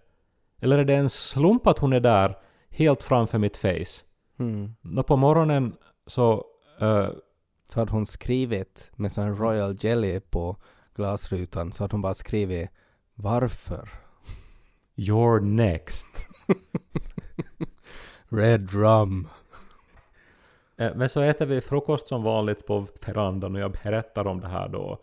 Eller 0.61 0.77
är 0.77 0.85
det 0.85 0.95
en 0.95 1.09
slump 1.09 1.67
att 1.67 1.79
hon 1.79 1.93
är 1.93 1.99
där 1.99 2.35
helt 2.69 3.03
framför 3.03 3.37
mitt 3.37 3.57
face? 3.57 4.03
Mm. 4.39 4.75
Nå, 4.81 5.03
på 5.03 5.15
morgonen 5.17 5.75
så... 6.07 6.43
eh, 6.79 7.07
Så 7.73 7.79
hade 7.79 7.91
hon 7.91 8.05
skrivit 8.05 8.91
med 8.95 9.11
sån 9.11 9.35
Royal 9.35 9.75
Jelly 9.79 10.19
på 10.19 10.55
glasrutan 10.95 11.73
så 11.73 11.83
hade 11.83 11.93
hon 11.93 12.01
bara 12.01 12.13
skrivit 12.13 12.69
varför? 13.15 13.89
You're 14.95 15.39
next. 15.41 16.27
Red 18.29 18.71
rum. 18.73 19.27
Eh, 20.77 20.91
Men 20.95 21.09
så 21.09 21.21
äter 21.21 21.45
vi 21.45 21.61
frukost 21.61 22.07
som 22.07 22.23
vanligt 22.23 22.67
på 22.67 22.87
verandan 23.07 23.55
och 23.55 23.61
jag 23.61 23.71
berättar 23.71 24.27
om 24.27 24.39
det 24.39 24.47
här 24.47 24.69
då. 24.69 24.97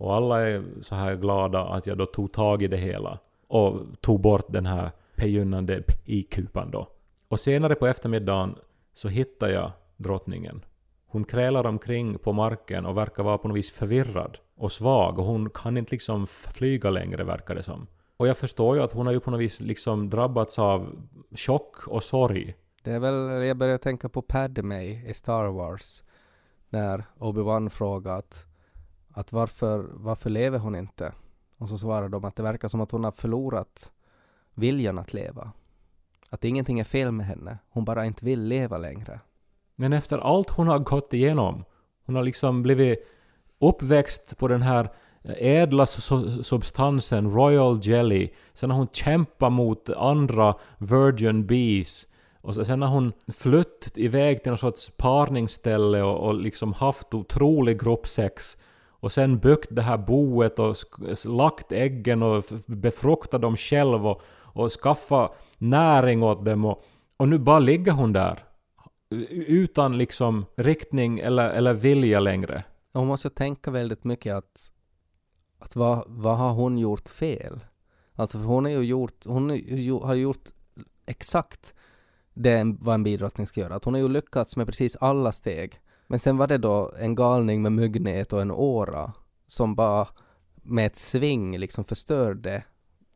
Och 0.00 0.14
alla 0.14 0.48
är 0.48 0.64
så 0.80 0.94
här 0.94 1.16
glada 1.16 1.64
att 1.64 1.86
jag 1.86 1.98
då 1.98 2.06
tog 2.06 2.32
tag 2.32 2.62
i 2.62 2.66
det 2.66 2.76
hela. 2.76 3.18
Och 3.48 3.76
tog 4.00 4.20
bort 4.20 4.46
den 4.48 4.66
här 4.66 4.90
pejunnande 5.16 5.82
i-kupan 6.04 6.70
då. 6.70 6.88
Och 7.28 7.40
senare 7.40 7.74
på 7.74 7.86
eftermiddagen 7.86 8.54
så 8.94 9.08
hittar 9.08 9.48
jag 9.48 9.72
drottningen. 9.96 10.64
Hon 11.06 11.24
krälar 11.24 11.66
omkring 11.66 12.18
på 12.18 12.32
marken 12.32 12.86
och 12.86 12.96
verkar 12.96 13.22
vara 13.22 13.38
på 13.38 13.48
något 13.48 13.56
vis 13.56 13.72
förvirrad 13.72 14.38
och 14.56 14.72
svag 14.72 15.18
och 15.18 15.24
hon 15.24 15.50
kan 15.50 15.76
inte 15.76 15.94
liksom 15.94 16.26
flyga 16.26 16.90
längre 16.90 17.24
verkar 17.24 17.54
det 17.54 17.62
som. 17.62 17.86
Och 18.16 18.28
jag 18.28 18.36
förstår 18.36 18.76
ju 18.76 18.82
att 18.82 18.92
hon 18.92 19.06
har 19.06 19.12
ju 19.12 19.20
på 19.20 19.30
något 19.30 19.40
vis 19.40 19.60
liksom 19.60 20.10
drabbats 20.10 20.58
av 20.58 20.96
chock 21.36 21.88
och 21.88 22.02
sorg. 22.02 22.54
Det 22.82 22.90
är 22.90 22.98
väl, 22.98 23.46
jag 23.46 23.56
börjar 23.56 23.78
tänka 23.78 24.08
på 24.08 24.22
Padme 24.22 24.82
i 24.82 25.14
Star 25.14 25.44
Wars. 25.44 26.02
När 26.70 27.04
Obi-Wan 27.18 27.68
frågat 27.68 28.46
att 29.20 29.32
varför, 29.32 29.88
varför 29.92 30.30
lever 30.30 30.58
hon 30.58 30.76
inte? 30.76 31.12
Och 31.58 31.68
så 31.68 31.78
svarar 31.78 32.08
de 32.08 32.24
att 32.24 32.36
det 32.36 32.42
verkar 32.42 32.68
som 32.68 32.80
att 32.80 32.90
hon 32.90 33.04
har 33.04 33.12
förlorat 33.12 33.92
viljan 34.54 34.98
att 34.98 35.14
leva. 35.14 35.52
Att 36.30 36.44
ingenting 36.44 36.80
är 36.80 36.84
fel 36.84 37.12
med 37.12 37.26
henne, 37.26 37.58
hon 37.70 37.84
bara 37.84 38.06
inte 38.06 38.24
vill 38.24 38.42
leva 38.42 38.78
längre. 38.78 39.20
Men 39.76 39.92
efter 39.92 40.18
allt 40.18 40.50
hon 40.50 40.66
har 40.66 40.78
gått 40.78 41.12
igenom, 41.12 41.64
hon 42.06 42.14
har 42.14 42.22
liksom 42.22 42.62
blivit 42.62 42.98
uppväxt 43.60 44.38
på 44.38 44.48
den 44.48 44.62
här 44.62 44.92
eh, 45.24 45.46
ädla 45.62 45.86
substansen 46.42 47.30
Royal 47.30 47.78
Jelly, 47.82 48.28
sen 48.52 48.70
har 48.70 48.78
hon 48.78 48.88
kämpat 48.88 49.52
mot 49.52 49.90
andra 49.90 50.54
Virgin 50.78 51.46
Bees, 51.46 52.06
och 52.42 52.54
sen 52.66 52.82
har 52.82 52.88
hon 52.88 53.12
flytt 53.32 53.92
iväg 53.94 54.42
till 54.42 54.50
någon 54.50 54.58
sorts 54.58 54.90
parningsställe 54.96 56.02
och, 56.02 56.28
och 56.28 56.34
liksom 56.34 56.72
haft 56.72 57.14
otrolig 57.14 57.80
gruppsex, 57.80 58.56
och 59.00 59.12
sen 59.12 59.38
byggt 59.38 59.68
det 59.70 59.82
här 59.82 59.98
boet 59.98 60.58
och 60.58 60.76
lagt 61.26 61.72
äggen 61.72 62.22
och 62.22 62.44
befruktat 62.66 63.42
dem 63.42 63.56
själv 63.56 64.06
och, 64.06 64.22
och 64.52 64.70
skaffa 64.72 65.30
näring 65.58 66.22
åt 66.22 66.44
dem 66.44 66.64
och, 66.64 66.82
och 67.16 67.28
nu 67.28 67.38
bara 67.38 67.58
ligger 67.58 67.92
hon 67.92 68.12
där. 68.12 68.44
Utan 69.30 69.98
liksom 69.98 70.46
riktning 70.56 71.18
eller, 71.18 71.50
eller 71.50 71.74
vilja 71.74 72.20
längre. 72.20 72.64
Hon 72.92 73.06
måste 73.06 73.28
ju 73.28 73.34
tänka 73.34 73.70
väldigt 73.70 74.04
mycket 74.04 74.34
att, 74.34 74.72
att 75.58 75.76
vad, 75.76 76.04
vad 76.06 76.36
har 76.36 76.52
hon 76.52 76.78
gjort 76.78 77.08
fel? 77.08 77.60
Alltså 78.14 78.38
för 78.38 78.44
hon 78.44 78.64
har 78.64 78.72
ju 78.72 78.82
gjort, 78.82 79.26
hon 79.26 79.50
är 79.50 79.54
ju- 79.54 79.98
har 79.98 80.14
gjort 80.14 80.48
exakt 81.06 81.74
det 82.34 82.76
vad 82.80 82.94
en 82.94 83.02
bidrottning 83.02 83.46
ska 83.46 83.60
göra. 83.60 83.74
Att 83.74 83.84
hon 83.84 83.94
har 83.94 84.00
ju 84.00 84.08
lyckats 84.08 84.56
med 84.56 84.66
precis 84.66 84.96
alla 84.96 85.32
steg. 85.32 85.80
Men 86.10 86.18
sen 86.18 86.36
var 86.36 86.46
det 86.46 86.58
då 86.58 86.92
en 86.98 87.14
galning 87.14 87.62
med 87.62 87.72
myggnät 87.72 88.32
och 88.32 88.42
en 88.42 88.50
åra 88.50 89.12
som 89.46 89.74
bara 89.74 90.08
med 90.62 90.86
ett 90.86 90.96
sving 90.96 91.58
liksom 91.58 91.84
förstörde 91.84 92.64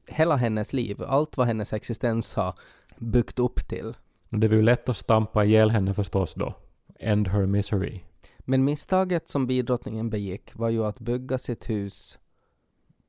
hela 0.06 0.36
hennes 0.36 0.72
liv, 0.72 1.02
allt 1.06 1.36
vad 1.36 1.46
hennes 1.46 1.72
existens 1.72 2.34
har 2.34 2.54
byggt 2.98 3.38
upp 3.38 3.68
till. 3.68 3.94
Det 4.30 4.48
var 4.48 4.56
ju 4.56 4.62
lätt 4.62 4.88
att 4.88 4.96
stampa 4.96 5.44
ihjäl 5.44 5.70
henne 5.70 5.94
förstås 5.94 6.34
då. 6.34 6.54
End 6.98 7.28
her 7.28 7.46
misery. 7.46 8.00
Men 8.38 8.64
misstaget 8.64 9.28
som 9.28 9.46
bidrottningen 9.46 10.10
begick 10.10 10.54
var 10.54 10.68
ju 10.68 10.84
att 10.84 11.00
bygga 11.00 11.38
sitt 11.38 11.70
hus 11.70 12.18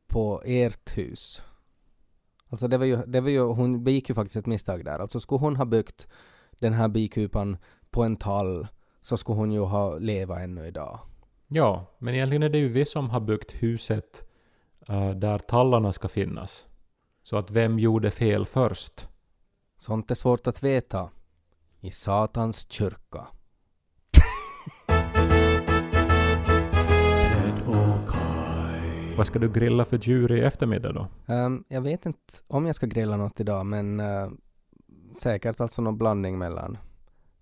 på 0.08 0.42
ert 0.46 0.98
hus. 0.98 1.42
Alltså 2.50 2.68
det 2.68 2.78
var 2.78 2.86
ju, 2.86 2.96
det 2.96 3.22
var 3.22 3.30
ju, 3.30 3.42
hon 3.42 3.84
begick 3.84 4.10
ju 4.10 4.16
faktiskt 4.16 4.36
ett 4.36 4.46
misstag 4.46 4.86
där. 4.86 5.00
Alltså 5.00 5.20
skulle 5.20 5.40
hon 5.40 5.56
ha 5.56 5.66
byggt 5.66 6.08
den 6.60 6.74
här 6.74 6.88
bikupan 6.88 7.58
på 7.90 8.04
en 8.04 8.18
tall 8.18 8.68
så 9.06 9.18
skulle 9.18 9.38
hon 9.38 9.52
ju 9.52 9.60
ha 9.60 9.98
levat 9.98 10.40
ännu 10.40 10.68
idag. 10.68 11.00
Ja, 11.48 11.96
men 12.00 12.16
egentligen 12.16 12.44
är 12.44 12.50
det 12.50 12.58
ju 12.58 12.68
vi 12.68 12.86
som 12.86 13.10
har 13.10 13.20
byggt 13.20 13.52
huset 13.52 14.24
eh, 14.88 15.10
där 15.10 15.38
tallarna 15.38 15.92
ska 15.92 16.08
finnas. 16.08 16.66
Så 17.24 17.38
att 17.38 17.52
vem 17.52 17.80
gjorde 17.80 18.12
fel 18.12 18.46
först? 18.46 19.10
Sånt 19.78 20.12
är 20.12 20.16
svårt 20.16 20.48
att 20.48 20.64
veta. 20.64 21.10
I 21.82 21.92
Satans 21.92 22.72
kyrka. 22.72 23.28
Vad 29.18 29.28
ska 29.28 29.40
du 29.40 29.52
grilla 29.52 29.86
för 29.86 29.98
djur 29.98 30.32
i 30.32 30.42
eftermiddag 30.42 30.92
då? 30.92 31.08
Ehm, 31.34 31.64
jag 31.68 31.82
vet 31.82 32.06
inte 32.06 32.34
om 32.48 32.66
jag 32.66 32.76
ska 32.76 32.86
grilla 32.86 33.18
något 33.18 33.40
idag 33.40 33.66
men 33.66 34.00
eh, 34.00 34.30
säkert 35.18 35.60
alltså 35.60 35.82
någon 35.82 35.98
blandning 35.98 36.38
mellan 36.38 36.78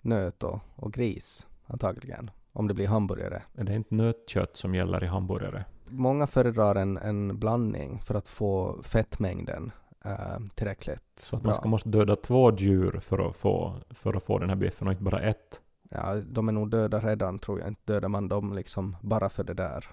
nöt 0.01 0.43
och, 0.43 0.59
och 0.75 0.93
gris 0.93 1.47
antagligen. 1.67 2.31
Om 2.53 2.67
det 2.67 2.73
blir 2.73 2.87
hamburgare. 2.87 3.41
Är 3.55 3.63
det 3.63 3.75
inte 3.75 3.95
nötkött 3.95 4.57
som 4.57 4.75
gäller 4.75 5.03
i 5.03 5.07
hamburgare? 5.07 5.65
Många 5.89 6.27
föredrar 6.27 6.75
en, 6.75 6.97
en 6.97 7.39
blandning 7.39 8.01
för 8.05 8.15
att 8.15 8.27
få 8.27 8.81
fettmängden 8.83 9.71
eh, 10.05 10.39
tillräckligt 10.55 11.03
Så 11.15 11.35
att 11.35 11.41
bra. 11.41 11.47
man 11.49 11.55
ska 11.55 11.67
måste 11.69 11.89
döda 11.89 12.15
två 12.15 12.51
djur 12.55 12.99
för 13.01 13.29
att 13.29 13.37
få, 13.37 13.75
för 13.89 14.13
att 14.13 14.23
få 14.23 14.39
den 14.39 14.49
här 14.49 14.55
biffen 14.55 14.87
och 14.87 14.91
inte 14.93 15.03
bara 15.03 15.19
ett. 15.19 15.61
Ja, 15.89 16.15
de 16.31 16.47
är 16.47 16.51
nog 16.51 16.69
döda 16.69 16.99
redan 16.99 17.39
tror 17.39 17.59
jag. 17.59 17.67
Inte 17.67 17.93
dödar 17.93 18.09
man 18.09 18.27
dem 18.27 18.53
liksom 18.53 18.95
bara 19.01 19.29
för 19.29 19.43
det 19.43 19.53
där. 19.53 19.85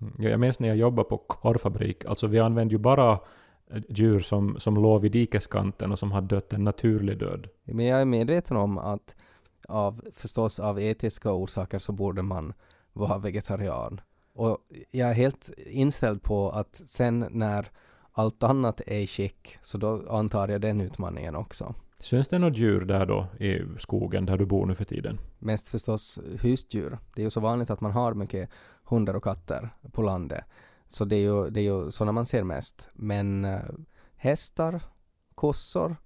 Mm. 0.00 0.12
Ja, 0.18 0.28
Jag 0.28 0.40
minns 0.40 0.60
när 0.60 0.68
jag 0.68 0.76
jobbade 0.76 1.08
på 1.08 1.18
korvfabrik, 1.18 2.04
alltså 2.04 2.26
vi 2.26 2.38
använde 2.40 2.74
ju 2.74 2.78
bara 2.78 3.12
eh, 3.70 3.82
djur 3.88 4.20
som, 4.20 4.58
som 4.58 4.74
låg 4.74 5.00
vid 5.00 5.12
dikeskanten 5.12 5.92
och 5.92 5.98
som 5.98 6.12
hade 6.12 6.26
dött 6.26 6.52
en 6.52 6.64
naturlig 6.64 7.18
död. 7.18 7.46
Men 7.64 7.86
jag 7.86 8.00
är 8.00 8.04
medveten 8.04 8.56
om 8.56 8.78
att 8.78 9.16
av, 9.70 10.00
förstås 10.12 10.60
av 10.60 10.80
etiska 10.80 11.32
orsaker 11.32 11.78
så 11.78 11.92
borde 11.92 12.22
man 12.22 12.52
vara 12.92 13.18
vegetarian. 13.18 14.00
Och 14.34 14.58
jag 14.90 15.10
är 15.10 15.14
helt 15.14 15.50
inställd 15.66 16.22
på 16.22 16.50
att 16.50 16.82
sen 16.86 17.26
när 17.30 17.70
allt 18.12 18.42
annat 18.42 18.80
är 18.86 18.98
i 18.98 19.06
skick 19.06 19.58
så 19.62 19.78
då 19.78 20.10
antar 20.10 20.48
jag 20.48 20.60
den 20.60 20.80
utmaningen 20.80 21.36
också. 21.36 21.74
Syns 22.00 22.28
det 22.28 22.38
något 22.38 22.58
djur 22.58 22.80
där 22.80 23.06
då 23.06 23.26
i 23.38 23.60
skogen 23.78 24.26
där 24.26 24.38
du 24.38 24.46
bor 24.46 24.66
nu 24.66 24.74
för 24.74 24.84
tiden? 24.84 25.20
Mest 25.38 25.68
förstås 25.68 26.18
husdjur. 26.40 26.98
Det 27.14 27.22
är 27.22 27.24
ju 27.24 27.30
så 27.30 27.40
vanligt 27.40 27.70
att 27.70 27.80
man 27.80 27.92
har 27.92 28.14
mycket 28.14 28.50
hundar 28.84 29.14
och 29.14 29.24
katter 29.24 29.70
på 29.92 30.02
landet. 30.02 30.44
Så 30.88 31.04
det 31.04 31.16
är 31.16 31.20
ju, 31.20 31.50
det 31.50 31.60
är 31.60 31.64
ju 31.64 31.90
sådana 31.90 32.12
man 32.12 32.26
ser 32.26 32.42
mest. 32.42 32.88
Men 32.92 33.44
eh, 33.44 33.60
hästar, 34.16 34.82
kossor, 35.34 35.96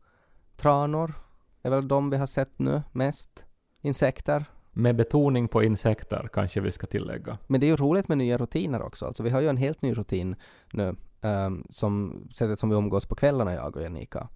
tranor 0.56 1.14
är 1.62 1.70
väl 1.70 1.88
de 1.88 2.10
vi 2.10 2.16
har 2.16 2.26
sett 2.26 2.58
nu 2.58 2.82
mest. 2.92 3.44
Insekter. 3.84 4.44
Med 4.72 4.96
betoning 4.96 5.48
på 5.48 5.62
insekter 5.62 6.28
kanske 6.32 6.60
vi 6.60 6.72
ska 6.72 6.86
tillägga. 6.86 7.38
Men 7.46 7.60
det 7.60 7.66
är 7.66 7.68
ju 7.68 7.76
roligt 7.76 8.08
med 8.08 8.18
nya 8.18 8.36
rutiner 8.36 8.82
också. 8.82 9.06
Alltså 9.06 9.22
vi 9.22 9.30
har 9.30 9.40
ju 9.40 9.48
en 9.48 9.56
helt 9.56 9.82
ny 9.82 9.94
rutin 9.94 10.36
nu. 10.72 10.96
ehm, 11.20 11.64
som 11.68 12.22
sättet 12.34 12.58
som 12.58 12.70
vi 12.70 12.76
umgås 12.76 13.06
på 13.06 13.14
kvällarna 13.14 13.54
jag 13.54 13.76
och 13.76 13.82
Janika. 13.82 14.28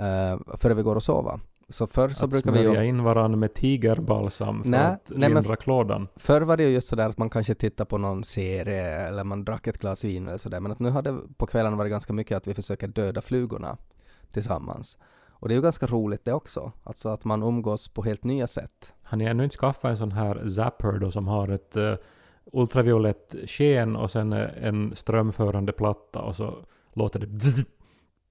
Uh, 0.00 0.56
före 0.56 0.74
vi 0.74 0.82
går 0.82 0.96
och 0.96 1.02
sova. 1.02 1.40
Så 1.68 1.86
förr 1.86 2.08
så 2.08 2.24
att 2.24 2.30
brukar 2.30 2.52
vi 2.52 2.60
ju... 2.60 2.84
in 2.84 3.02
varann 3.02 3.38
med 3.38 3.54
tigerbalsam 3.54 4.62
för 4.62 4.70
Nej, 4.70 4.80
att 4.80 5.10
nej, 5.14 5.28
lindra 5.28 5.56
klådan. 5.56 6.08
Förr 6.16 6.40
var 6.40 6.56
det 6.56 6.62
ju 6.62 6.68
just 6.68 6.88
sådär 6.88 7.08
att 7.08 7.18
man 7.18 7.30
kanske 7.30 7.54
tittade 7.54 7.90
på 7.90 7.98
någon 7.98 8.24
serie 8.24 9.06
eller 9.06 9.24
man 9.24 9.44
drack 9.44 9.66
ett 9.66 9.78
glas 9.78 10.04
vin 10.04 10.28
eller 10.28 10.38
sådär. 10.38 10.60
Men 10.60 10.72
att 10.72 10.78
nu 10.78 10.90
har 10.90 11.02
det 11.02 11.18
på 11.36 11.46
kvällen 11.46 11.76
varit 11.76 11.90
ganska 11.90 12.12
mycket 12.12 12.36
att 12.36 12.46
vi 12.46 12.54
försöker 12.54 12.88
döda 12.88 13.20
flugorna 13.20 13.76
tillsammans. 14.32 14.98
Och 15.40 15.48
det 15.48 15.54
är 15.54 15.56
ju 15.56 15.62
ganska 15.62 15.86
roligt 15.86 16.24
det 16.24 16.32
också. 16.32 16.72
Alltså 16.84 17.08
att 17.08 17.24
man 17.24 17.42
umgås 17.42 17.88
på 17.88 18.02
helt 18.02 18.24
nya 18.24 18.46
sätt. 18.46 18.94
Har 19.02 19.16
ni 19.16 19.24
ännu 19.24 19.44
inte 19.44 19.56
skaffat 19.56 19.90
en 19.90 19.96
sån 19.96 20.12
här 20.12 20.48
zapper 20.48 20.98
då 20.98 21.10
som 21.10 21.28
har 21.28 21.48
ett 21.48 21.76
uh, 21.76 21.94
ultraviolett 22.52 23.34
sken 23.46 23.96
och 23.96 24.10
sen 24.10 24.32
eh, 24.32 24.48
en 24.64 24.96
strömförande 24.96 25.72
platta 25.72 26.20
och 26.20 26.36
så 26.36 26.54
låter 26.92 27.20
det 27.20 27.26
bzzz, 27.26 27.66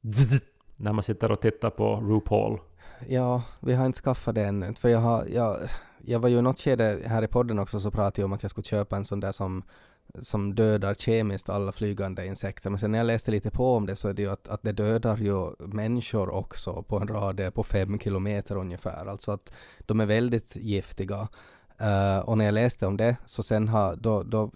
bzzz, 0.02 0.42
när 0.76 0.94
man 0.94 1.04
sitter 1.04 1.32
och 1.32 1.42
tittar 1.42 1.70
på 1.70 1.96
RuPaul. 1.96 2.60
Ja, 3.08 3.42
vi 3.60 3.74
har 3.74 3.86
inte 3.86 4.00
skaffat 4.00 4.36
det 4.36 4.46
ännu. 4.46 4.74
För 4.74 4.90
jag, 4.90 5.00
har, 5.00 5.26
jag, 5.30 5.58
jag 5.98 6.20
var 6.20 6.30
ju 6.30 6.38
i 6.38 6.42
något 6.42 6.60
skede 6.60 7.00
här 7.06 7.24
i 7.24 7.28
podden 7.28 7.60
också 7.60 7.80
så 7.80 7.92
pratade 7.92 8.22
jag 8.22 8.26
om 8.26 8.34
att 8.34 8.44
jag 8.44 8.52
skulle 8.52 8.66
köpa 8.66 8.98
en 8.98 9.06
sån 9.06 9.20
där 9.20 9.32
som, 9.32 9.64
som 10.20 10.56
dödar 10.56 10.94
kemiskt 10.94 11.50
alla 11.50 11.72
flygande 11.72 12.26
insekter. 12.26 12.70
Men 12.70 12.80
sen 12.80 12.92
när 12.92 13.00
jag 13.00 13.06
läste 13.06 13.32
lite 13.32 13.52
på 13.52 13.76
om 13.76 13.86
det 13.86 13.96
så 13.96 14.08
är 14.08 14.14
det 14.14 14.22
ju 14.22 14.32
att, 14.32 14.48
att 14.48 14.64
det 14.64 14.72
dödar 14.72 15.18
ju 15.18 15.52
människor 15.60 16.30
också 16.30 16.84
på 16.84 16.98
en 16.98 17.08
radie 17.08 17.52
på 17.52 17.64
fem 17.64 18.00
kilometer 18.00 18.56
ungefär. 18.58 19.06
Alltså 19.06 19.32
att 19.32 19.54
de 19.80 20.00
är 20.00 20.06
väldigt 20.06 20.56
giftiga. 20.56 21.28
Uh, 21.82 22.20
och 22.20 22.38
när 22.38 22.46
jag 22.46 22.54
läste 22.54 22.88
om 22.88 22.98
det 22.98 23.16
så 23.26 23.44
sen 23.44 23.68
har, 23.68 23.96
då, 23.96 24.24
då 24.24 24.52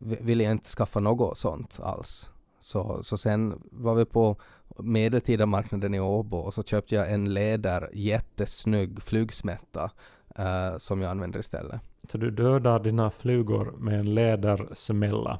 ville 0.00 0.44
jag 0.44 0.52
inte 0.52 0.68
skaffa 0.68 1.00
något 1.00 1.38
sånt 1.38 1.80
alls. 1.82 2.30
Så, 2.58 3.02
så 3.02 3.18
sen 3.18 3.62
var 3.72 3.94
vi 3.94 4.04
på 4.04 4.36
medeltida 4.78 5.46
marknaden 5.46 5.94
i 5.94 6.00
Åbo 6.00 6.36
och 6.36 6.54
så 6.54 6.62
köpte 6.62 6.94
jag 6.94 7.12
en 7.12 7.34
läder 7.34 7.90
jättesnygg 7.92 9.02
flugsmätta 9.02 9.90
eh, 10.38 10.76
som 10.76 11.00
jag 11.00 11.10
använder 11.10 11.40
istället. 11.40 11.80
Så 12.08 12.18
du 12.18 12.30
dödar 12.30 12.78
dina 12.78 13.10
flugor 13.10 13.74
med 13.78 14.00
en 14.00 14.14
lädersmälla. 14.14 15.38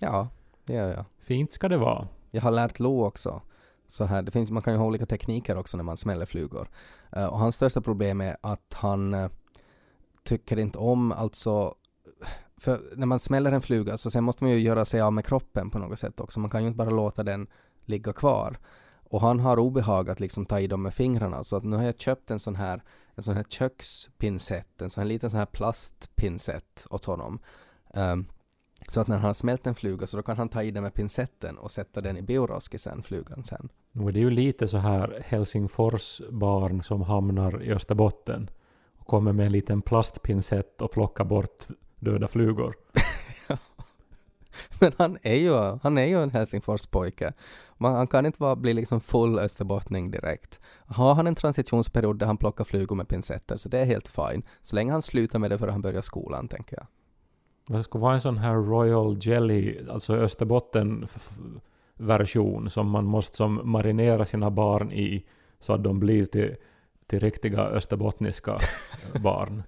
Ja, 0.00 0.28
det 0.66 0.72
gör 0.72 0.90
jag. 0.90 1.04
Fint 1.20 1.52
ska 1.52 1.68
det 1.68 1.76
vara. 1.76 2.08
Jag 2.30 2.42
har 2.42 2.50
lärt 2.50 2.78
Lo 2.78 3.04
också. 3.04 3.42
Så 3.88 4.04
här, 4.04 4.22
det 4.22 4.30
finns, 4.30 4.50
man 4.50 4.62
kan 4.62 4.72
ju 4.72 4.78
ha 4.78 4.86
olika 4.86 5.06
tekniker 5.06 5.58
också 5.58 5.76
när 5.76 5.84
man 5.84 5.96
smäller 5.96 6.26
flugor. 6.26 6.68
Eh, 7.12 7.24
och 7.24 7.38
hans 7.38 7.56
största 7.56 7.80
problem 7.80 8.20
är 8.20 8.36
att 8.40 8.74
han 8.74 9.14
eh, 9.14 9.30
tycker 10.24 10.58
inte 10.58 10.78
om 10.78 11.12
alltså 11.12 11.74
för 12.56 12.80
när 12.96 13.06
man 13.06 13.18
smäller 13.18 13.52
en 13.52 13.62
fluga 13.62 13.98
så 13.98 14.10
sen 14.10 14.24
måste 14.24 14.44
man 14.44 14.52
ju 14.52 14.58
göra 14.58 14.84
sig 14.84 15.00
av 15.00 15.12
med 15.12 15.26
kroppen 15.26 15.70
på 15.70 15.78
något 15.78 15.98
sätt 15.98 16.20
också. 16.20 16.40
Man 16.40 16.50
kan 16.50 16.60
ju 16.62 16.68
inte 16.68 16.76
bara 16.76 16.90
låta 16.90 17.22
den 17.22 17.46
ligga 17.84 18.12
kvar. 18.12 18.58
Och 19.10 19.20
han 19.20 19.40
har 19.40 19.58
obehag 19.58 20.10
att 20.10 20.20
liksom 20.20 20.46
ta 20.46 20.60
i 20.60 20.66
dem 20.66 20.82
med 20.82 20.94
fingrarna 20.94 21.44
så 21.44 21.56
att 21.56 21.64
nu 21.64 21.76
har 21.76 21.84
jag 21.84 22.00
köpt 22.00 22.30
en 22.30 22.40
sån 22.40 22.56
här 22.56 22.82
en 23.14 23.22
sån 23.22 23.36
här 23.36 23.44
kökspinsett, 23.44 24.82
en 24.82 24.90
sån 24.90 25.00
här 25.00 25.08
liten 25.08 25.30
sån 25.30 25.38
här 25.38 25.46
plastpinsett 25.46 26.86
åt 26.90 27.04
honom. 27.04 27.38
Um, 27.94 28.26
så 28.88 29.00
att 29.00 29.08
när 29.08 29.16
han 29.16 29.24
har 29.24 29.32
smält 29.32 29.66
en 29.66 29.74
fluga 29.74 30.06
så 30.06 30.16
då 30.16 30.22
kan 30.22 30.36
han 30.36 30.48
ta 30.48 30.62
i 30.62 30.70
den 30.70 30.82
med 30.82 30.94
pincetten 30.94 31.58
och 31.58 31.70
sätta 31.70 32.00
den 32.00 32.16
i 32.16 32.22
bioraskisen, 32.22 33.02
flugan 33.02 33.44
sen. 33.44 33.68
Nu 33.92 34.08
är 34.08 34.12
det 34.12 34.20
ju 34.20 34.30
lite 34.30 34.68
så 34.68 34.78
här 34.78 35.22
Helsingfors-barn 35.26 36.82
som 36.82 37.02
hamnar 37.02 37.62
i 37.62 37.72
Österbotten 37.72 38.50
och 38.98 39.06
kommer 39.06 39.32
med 39.32 39.46
en 39.46 39.52
liten 39.52 39.82
plastpinsett 39.82 40.82
och 40.82 40.92
plockar 40.92 41.24
bort 41.24 41.66
döda 42.00 42.28
flugor. 42.28 42.74
Men 44.80 44.92
han 44.98 45.18
är 45.22 45.34
ju, 45.34 45.78
han 45.82 45.98
är 45.98 46.06
ju 46.06 46.22
en 46.22 46.30
Helsingforspojke. 46.30 47.32
Man, 47.78 47.94
han 47.94 48.06
kan 48.06 48.26
inte 48.26 48.38
bara 48.38 48.56
bli 48.56 48.74
liksom 48.74 49.00
full 49.00 49.38
österbottning 49.38 50.10
direkt. 50.10 50.60
Har 50.86 51.14
han 51.14 51.26
en 51.26 51.34
transitionsperiod 51.34 52.18
där 52.18 52.26
han 52.26 52.36
plockar 52.36 52.64
flugor 52.64 52.96
med 52.96 53.08
pincetter 53.08 53.56
så 53.56 53.68
det 53.68 53.78
är 53.78 53.84
helt 53.84 54.08
fine. 54.08 54.42
Så 54.60 54.76
länge 54.76 54.92
han 54.92 55.02
slutar 55.02 55.38
med 55.38 55.50
det 55.50 55.58
för 55.58 55.68
han 55.68 55.82
börjar 55.82 56.02
skolan, 56.02 56.48
tänker 56.48 56.76
jag. 56.76 56.86
Det 57.76 57.82
skulle 57.82 58.02
vara 58.02 58.14
en 58.14 58.20
sån 58.20 58.38
här 58.38 58.54
Royal 58.54 59.18
Jelly, 59.20 59.78
alltså 59.90 60.16
Österbotten 60.16 61.06
version 61.96 62.70
som 62.70 62.90
man 62.90 63.04
måste 63.04 63.36
som 63.36 63.60
marinera 63.64 64.26
sina 64.26 64.50
barn 64.50 64.92
i 64.92 65.26
så 65.58 65.72
att 65.72 65.84
de 65.84 66.00
blir 66.00 66.24
till, 66.24 66.56
till 67.06 67.20
riktiga 67.20 67.60
österbottniska 67.60 68.56
barn. 69.22 69.62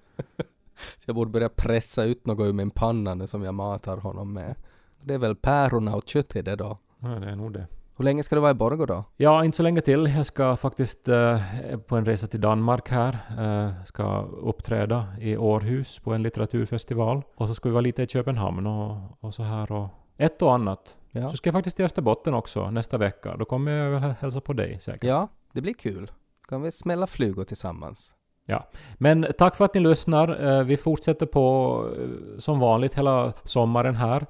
Så 0.97 1.09
jag 1.09 1.15
borde 1.15 1.31
börja 1.31 1.49
pressa 1.49 2.03
ut 2.03 2.25
något 2.25 2.45
ur 2.45 2.53
min 2.53 2.71
panna 2.71 3.13
nu 3.13 3.27
som 3.27 3.43
jag 3.43 3.53
matar 3.53 3.97
honom 3.97 4.33
med. 4.33 4.55
Det 5.05 5.13
är 5.13 5.17
väl 5.17 5.35
pärorna 5.35 5.95
och 5.95 6.03
kött 6.07 6.35
i 6.35 6.41
det 6.41 6.55
då. 6.55 6.77
Ja, 6.99 7.07
det 7.07 7.29
är 7.29 7.35
nog 7.35 7.53
det. 7.53 7.67
Hur 7.97 8.05
länge 8.05 8.23
ska 8.23 8.35
du 8.35 8.41
vara 8.41 8.51
i 8.51 8.53
Borgå 8.53 8.85
då? 8.85 9.03
Ja, 9.17 9.45
inte 9.45 9.57
så 9.57 9.63
länge 9.63 9.81
till. 9.81 10.13
Jag 10.17 10.25
ska 10.25 10.55
faktiskt 10.55 11.07
eh, 11.07 11.39
på 11.87 11.95
en 11.97 12.05
resa 12.05 12.27
till 12.27 12.41
Danmark 12.41 12.89
här. 12.89 13.17
Eh, 13.39 13.83
ska 13.85 14.21
uppträda 14.21 15.05
i 15.19 15.37
Århus 15.37 15.99
på 15.99 16.13
en 16.13 16.23
litteraturfestival. 16.23 17.21
Och 17.35 17.47
så 17.47 17.55
ska 17.55 17.69
vi 17.69 17.73
vara 17.73 17.81
lite 17.81 18.03
i 18.03 18.07
Köpenhamn 18.07 18.67
och, 18.67 18.97
och 19.19 19.33
så 19.33 19.43
här 19.43 19.71
och 19.71 19.87
ett 20.17 20.41
och 20.41 20.53
annat. 20.53 20.97
Ja. 21.11 21.29
Så 21.29 21.37
ska 21.37 21.47
jag 21.47 21.53
faktiskt 21.53 21.75
till 21.75 21.85
Österbotten 21.85 22.33
också 22.33 22.71
nästa 22.71 22.97
vecka. 22.97 23.35
Då 23.37 23.45
kommer 23.45 23.71
jag 23.71 23.91
väl 23.99 24.13
hälsa 24.19 24.41
på 24.41 24.53
dig 24.53 24.79
säkert. 24.79 25.03
ja, 25.03 25.27
det 25.53 25.61
blir 25.61 25.73
kul. 25.73 26.11
Kan 26.49 26.61
vi 26.61 26.71
smälla 26.71 27.07
flugor 27.07 27.43
tillsammans? 27.43 28.13
Men 28.97 29.25
tack 29.37 29.55
för 29.55 29.65
att 29.65 29.73
ni 29.73 29.79
lyssnar. 29.79 30.45
Eh, 30.59 30.63
Vi 30.63 30.77
fortsätter 30.77 31.25
på 31.25 31.85
eh, 31.99 32.37
som 32.37 32.59
vanligt 32.59 32.93
hela 32.93 33.33
sommaren 33.43 33.95
här. 33.95 34.25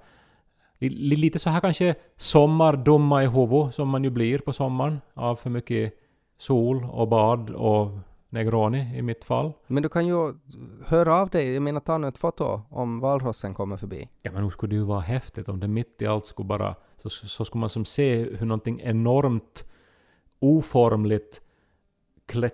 Li- 0.80 1.16
Lite 1.16 1.40
så 1.40 1.50
här 1.50 1.60
kanske 1.60 1.96
sommardumma 2.18 3.24
i 3.24 3.28
huvudet 3.28 3.76
som 3.76 3.90
man 3.90 4.04
ju 4.04 4.10
blir 4.10 4.40
på 4.40 4.54
sommaren 4.54 5.02
av 5.14 5.36
för 5.36 5.50
mycket 5.50 5.94
sol 6.38 6.88
och 6.92 7.08
bad 7.08 7.50
och 7.50 7.92
Negroni 8.30 8.98
i 8.98 9.02
mitt 9.02 9.24
fall. 9.26 9.54
Men 9.68 9.84
du 9.84 9.90
kan 9.90 10.08
ju 10.08 10.34
höra 10.86 11.16
av 11.16 11.30
dig, 11.30 11.54
jag 11.54 11.64
menar 11.64 11.80
ta 11.80 11.98
nu 11.98 12.08
ett 12.08 12.18
foto 12.18 12.62
om 12.70 13.00
valrossen 13.00 13.54
kommer 13.54 13.78
förbi. 13.78 14.10
Ja 14.22 14.32
men 14.32 14.42
nog 14.42 14.54
skulle 14.54 14.70
det 14.72 14.76
ju 14.76 14.86
vara 14.86 15.00
häftigt 15.00 15.50
om 15.50 15.60
det 15.60 15.68
mitt 15.68 16.02
i 16.02 16.08
allt 16.08 16.26
skulle 16.26 16.48
bara... 16.48 16.76
Så, 16.98 17.10
så 17.10 17.46
skulle 17.46 17.60
man 17.60 17.70
som 17.70 17.86
se 17.86 18.24
hur 18.24 18.46
någonting 18.46 18.80
enormt 18.84 19.66
oformligt 20.40 21.42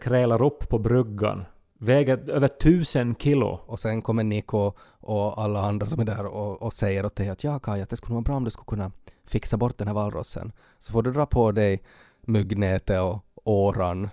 krälar 0.02 0.42
upp 0.44 0.70
på 0.70 0.80
bryggan. 0.80 1.46
Väger 1.84 2.30
över 2.30 2.48
tusen 2.48 3.16
kilo. 3.16 3.60
Och 3.66 3.80
sen 3.80 4.02
kommer 4.02 4.24
Nico 4.24 4.74
och 5.00 5.44
alla 5.44 5.62
andra 5.62 5.86
som 5.86 6.00
är 6.00 6.06
där 6.06 6.26
och, 6.26 6.62
och 6.62 6.74
säger 6.74 7.06
åt 7.06 7.16
dig 7.16 7.30
att 7.30 7.44
ja 7.44 7.60
Kaj, 7.60 7.82
att 7.82 7.90
det 7.90 7.98
skulle 7.98 8.14
vara 8.14 8.22
bra 8.22 8.36
om 8.36 8.44
du 8.44 8.52
skulle 8.52 8.66
kunna 8.66 8.92
fixa 9.26 9.58
bort 9.58 9.78
den 9.78 9.88
här 9.88 9.94
valrossen. 9.94 10.52
Så 10.80 10.92
får 10.92 11.04
du 11.04 11.12
dra 11.12 11.26
på 11.26 11.52
dig 11.52 11.84
myggnätet 12.22 13.02
och 13.02 13.26
åran 13.44 14.10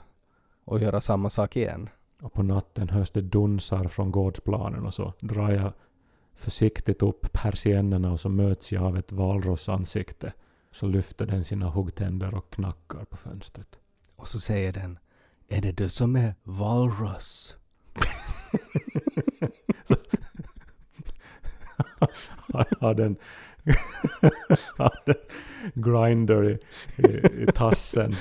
och 0.65 0.81
göra 0.81 1.01
samma 1.01 1.31
sak 1.31 1.57
igen. 1.57 1.89
Och 2.23 2.33
på 2.33 2.43
natten 2.43 2.89
hörs 2.89 3.11
det 3.11 3.21
dunsar 3.21 3.85
från 3.89 4.11
gårdsplanen 4.11 4.87
och 4.87 4.95
så 4.95 5.13
drar 5.21 5.51
jag 5.51 5.73
försiktigt 6.37 7.03
upp 7.03 7.33
persiennerna 7.33 8.13
och 8.13 8.21
så 8.21 8.29
möts 8.29 8.73
jag 8.73 8.85
av 8.85 8.97
ett 8.97 9.13
valrossansikte. 9.13 10.33
Så 10.71 10.87
lyfter 10.87 11.27
den 11.27 11.45
sina 11.45 11.71
huggtänder 11.71 12.35
och 12.35 12.51
knackar 12.51 13.05
på 13.05 13.17
fönstret. 13.17 13.79
Och 14.17 14.29
så 14.29 14.41
säger 14.41 14.73
den 14.73 14.99
Är 15.49 15.63
det 15.63 15.73
du 15.73 15.89
som 15.89 16.17
är 16.17 16.35
valross? 16.43 17.58
har 22.81 22.95
den, 22.95 23.17
en 24.79 25.15
grinder 25.75 26.51
i, 26.51 26.59
i, 27.03 27.43
i 27.43 27.47
tassen. 27.55 28.15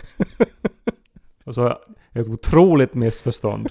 Och 1.44 1.56
så 1.56 1.78
ett 2.14 2.28
otroligt 2.28 2.94
missförstånd. 2.94 3.70